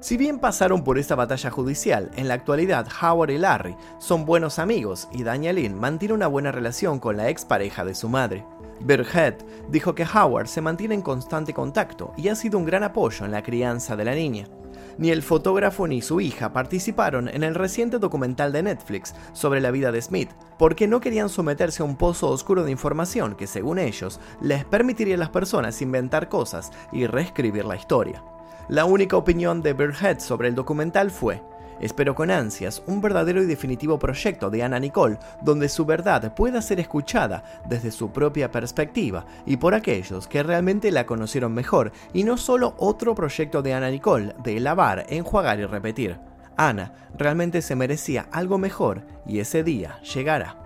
Si 0.00 0.18
bien 0.18 0.38
pasaron 0.38 0.84
por 0.84 0.98
esta 0.98 1.14
batalla 1.14 1.50
judicial, 1.50 2.10
en 2.16 2.28
la 2.28 2.34
actualidad 2.34 2.86
Howard 3.00 3.30
y 3.30 3.38
Larry 3.38 3.74
son 3.98 4.26
buenos 4.26 4.58
amigos 4.58 5.08
y 5.12 5.22
Danielin 5.22 5.78
mantiene 5.78 6.12
una 6.12 6.26
buena 6.26 6.52
relación 6.52 6.98
con 6.98 7.16
la 7.16 7.30
expareja 7.30 7.86
de 7.86 7.94
su 7.94 8.10
madre. 8.10 8.44
Birkhead 8.80 9.36
dijo 9.70 9.94
que 9.94 10.04
Howard 10.04 10.48
se 10.48 10.60
mantiene 10.60 10.94
en 10.94 11.00
constante 11.00 11.54
contacto 11.54 12.12
y 12.18 12.28
ha 12.28 12.34
sido 12.34 12.58
un 12.58 12.66
gran 12.66 12.82
apoyo 12.82 13.24
en 13.24 13.32
la 13.32 13.42
crianza 13.42 13.96
de 13.96 14.04
la 14.04 14.14
niña. 14.14 14.46
Ni 14.96 15.10
el 15.10 15.22
fotógrafo 15.22 15.86
ni 15.88 16.02
su 16.02 16.20
hija 16.20 16.52
participaron 16.52 17.28
en 17.28 17.42
el 17.42 17.54
reciente 17.54 17.98
documental 17.98 18.52
de 18.52 18.62
Netflix 18.62 19.14
sobre 19.32 19.60
la 19.60 19.70
vida 19.70 19.90
de 19.90 20.00
Smith, 20.00 20.30
porque 20.58 20.86
no 20.86 21.00
querían 21.00 21.28
someterse 21.28 21.82
a 21.82 21.86
un 21.86 21.96
pozo 21.96 22.30
oscuro 22.30 22.64
de 22.64 22.70
información 22.70 23.34
que, 23.34 23.46
según 23.46 23.78
ellos, 23.78 24.20
les 24.40 24.64
permitiría 24.64 25.16
a 25.16 25.18
las 25.18 25.30
personas 25.30 25.82
inventar 25.82 26.28
cosas 26.28 26.70
y 26.92 27.06
reescribir 27.06 27.64
la 27.64 27.76
historia. 27.76 28.22
La 28.68 28.84
única 28.84 29.16
opinión 29.16 29.60
de 29.62 29.74
Bird 29.74 30.20
sobre 30.20 30.48
el 30.48 30.54
documental 30.54 31.10
fue, 31.10 31.42
Espero 31.80 32.14
con 32.14 32.30
ansias 32.30 32.82
un 32.86 33.00
verdadero 33.00 33.42
y 33.42 33.46
definitivo 33.46 33.98
proyecto 33.98 34.50
de 34.50 34.62
Anna 34.62 34.78
Nicole 34.78 35.18
donde 35.42 35.68
su 35.68 35.84
verdad 35.84 36.34
pueda 36.34 36.62
ser 36.62 36.80
escuchada 36.80 37.62
desde 37.68 37.90
su 37.90 38.10
propia 38.10 38.50
perspectiva 38.50 39.26
y 39.44 39.56
por 39.56 39.74
aquellos 39.74 40.28
que 40.28 40.42
realmente 40.42 40.90
la 40.90 41.06
conocieron 41.06 41.52
mejor 41.52 41.92
y 42.12 42.24
no 42.24 42.36
solo 42.36 42.74
otro 42.78 43.14
proyecto 43.14 43.62
de 43.62 43.74
Anna 43.74 43.90
Nicole 43.90 44.34
de 44.42 44.60
lavar, 44.60 45.06
enjuagar 45.08 45.58
y 45.58 45.66
repetir. 45.66 46.18
Ana 46.56 46.92
realmente 47.16 47.62
se 47.62 47.74
merecía 47.74 48.28
algo 48.30 48.58
mejor 48.58 49.02
y 49.26 49.40
ese 49.40 49.64
día 49.64 50.00
llegará. 50.02 50.56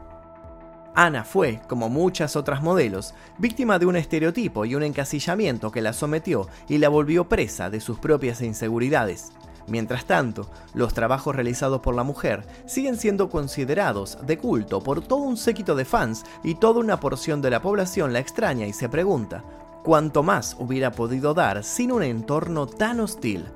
Ana 0.95 1.25
fue, 1.25 1.61
como 1.69 1.89
muchas 1.89 2.35
otras 2.35 2.61
modelos, 2.61 3.15
víctima 3.39 3.79
de 3.79 3.87
un 3.87 3.95
estereotipo 3.95 4.65
y 4.65 4.75
un 4.75 4.83
encasillamiento 4.83 5.71
que 5.71 5.81
la 5.81 5.93
sometió 5.93 6.49
y 6.69 6.79
la 6.79 6.89
volvió 6.89 7.29
presa 7.29 7.71
de 7.71 7.81
sus 7.81 8.01
propias 8.01 8.43
inseguridades. 8.43 9.33
Mientras 9.69 10.07
tanto, 10.07 10.49
los 10.75 10.95
trabajos 10.95 11.35
realizados 11.35 11.81
por 11.81 11.95
la 11.95 12.03
mujer 12.03 12.45
siguen 12.67 12.97
siendo 12.97 13.29
considerados 13.29 14.19
de 14.27 14.39
culto 14.39 14.83
por 14.83 15.03
todo 15.03 15.21
un 15.21 15.37
séquito 15.37 15.75
de 15.75 15.85
fans 15.85 16.25
y 16.43 16.55
toda 16.55 16.81
una 16.81 17.01
porción 17.01 17.43
de 17.43 17.51
la 17.51 17.61
población 17.61 18.13
la 18.13 18.21
extraña 18.21 18.67
y 18.67 18.73
se 18.73 18.89
pregunta, 18.89 19.45
¿cuánto 19.83 20.23
más 20.23 20.57
hubiera 20.59 20.93
podido 20.93 21.35
dar 21.35 21.65
sin 21.65 21.93
un 21.93 22.03
entorno 22.03 22.67
tan 22.67 23.01
hostil? 23.01 23.47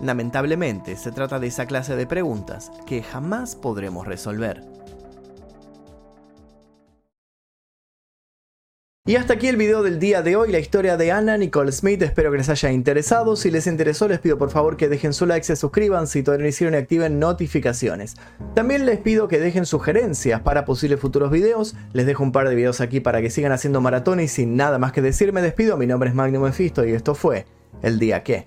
Lamentablemente 0.00 0.96
se 0.96 1.12
trata 1.12 1.38
de 1.38 1.46
esa 1.46 1.66
clase 1.66 1.94
de 1.94 2.06
preguntas 2.06 2.72
que 2.86 3.02
jamás 3.02 3.54
podremos 3.54 4.06
resolver. 4.06 4.71
Y 9.04 9.16
hasta 9.16 9.34
aquí 9.34 9.48
el 9.48 9.56
video 9.56 9.82
del 9.82 9.98
día 9.98 10.22
de 10.22 10.36
hoy, 10.36 10.52
la 10.52 10.60
historia 10.60 10.96
de 10.96 11.10
Anna 11.10 11.36
Nicole 11.36 11.72
Smith, 11.72 12.00
espero 12.02 12.30
que 12.30 12.36
les 12.36 12.48
haya 12.48 12.70
interesado, 12.70 13.34
si 13.34 13.50
les 13.50 13.66
interesó 13.66 14.06
les 14.06 14.20
pido 14.20 14.38
por 14.38 14.50
favor 14.50 14.76
que 14.76 14.88
dejen 14.88 15.12
su 15.12 15.26
like, 15.26 15.42
se 15.42 15.56
suscriban 15.56 16.06
si 16.06 16.22
todavía 16.22 16.44
no 16.44 16.48
hicieron 16.48 16.74
y 16.74 16.76
activen 16.76 17.18
notificaciones. 17.18 18.14
También 18.54 18.86
les 18.86 19.00
pido 19.00 19.26
que 19.26 19.40
dejen 19.40 19.66
sugerencias 19.66 20.40
para 20.42 20.64
posibles 20.64 21.00
futuros 21.00 21.32
videos, 21.32 21.74
les 21.92 22.06
dejo 22.06 22.22
un 22.22 22.30
par 22.30 22.48
de 22.48 22.54
videos 22.54 22.80
aquí 22.80 23.00
para 23.00 23.20
que 23.20 23.30
sigan 23.30 23.50
haciendo 23.50 23.80
maratón 23.80 24.20
y 24.20 24.28
sin 24.28 24.54
nada 24.54 24.78
más 24.78 24.92
que 24.92 25.02
decir 25.02 25.32
me 25.32 25.42
despido, 25.42 25.76
mi 25.76 25.88
nombre 25.88 26.08
es 26.08 26.14
Magnum 26.14 26.44
Mephisto 26.44 26.86
y 26.86 26.92
esto 26.92 27.16
fue 27.16 27.44
El 27.82 27.98
Día 27.98 28.22
Que. 28.22 28.46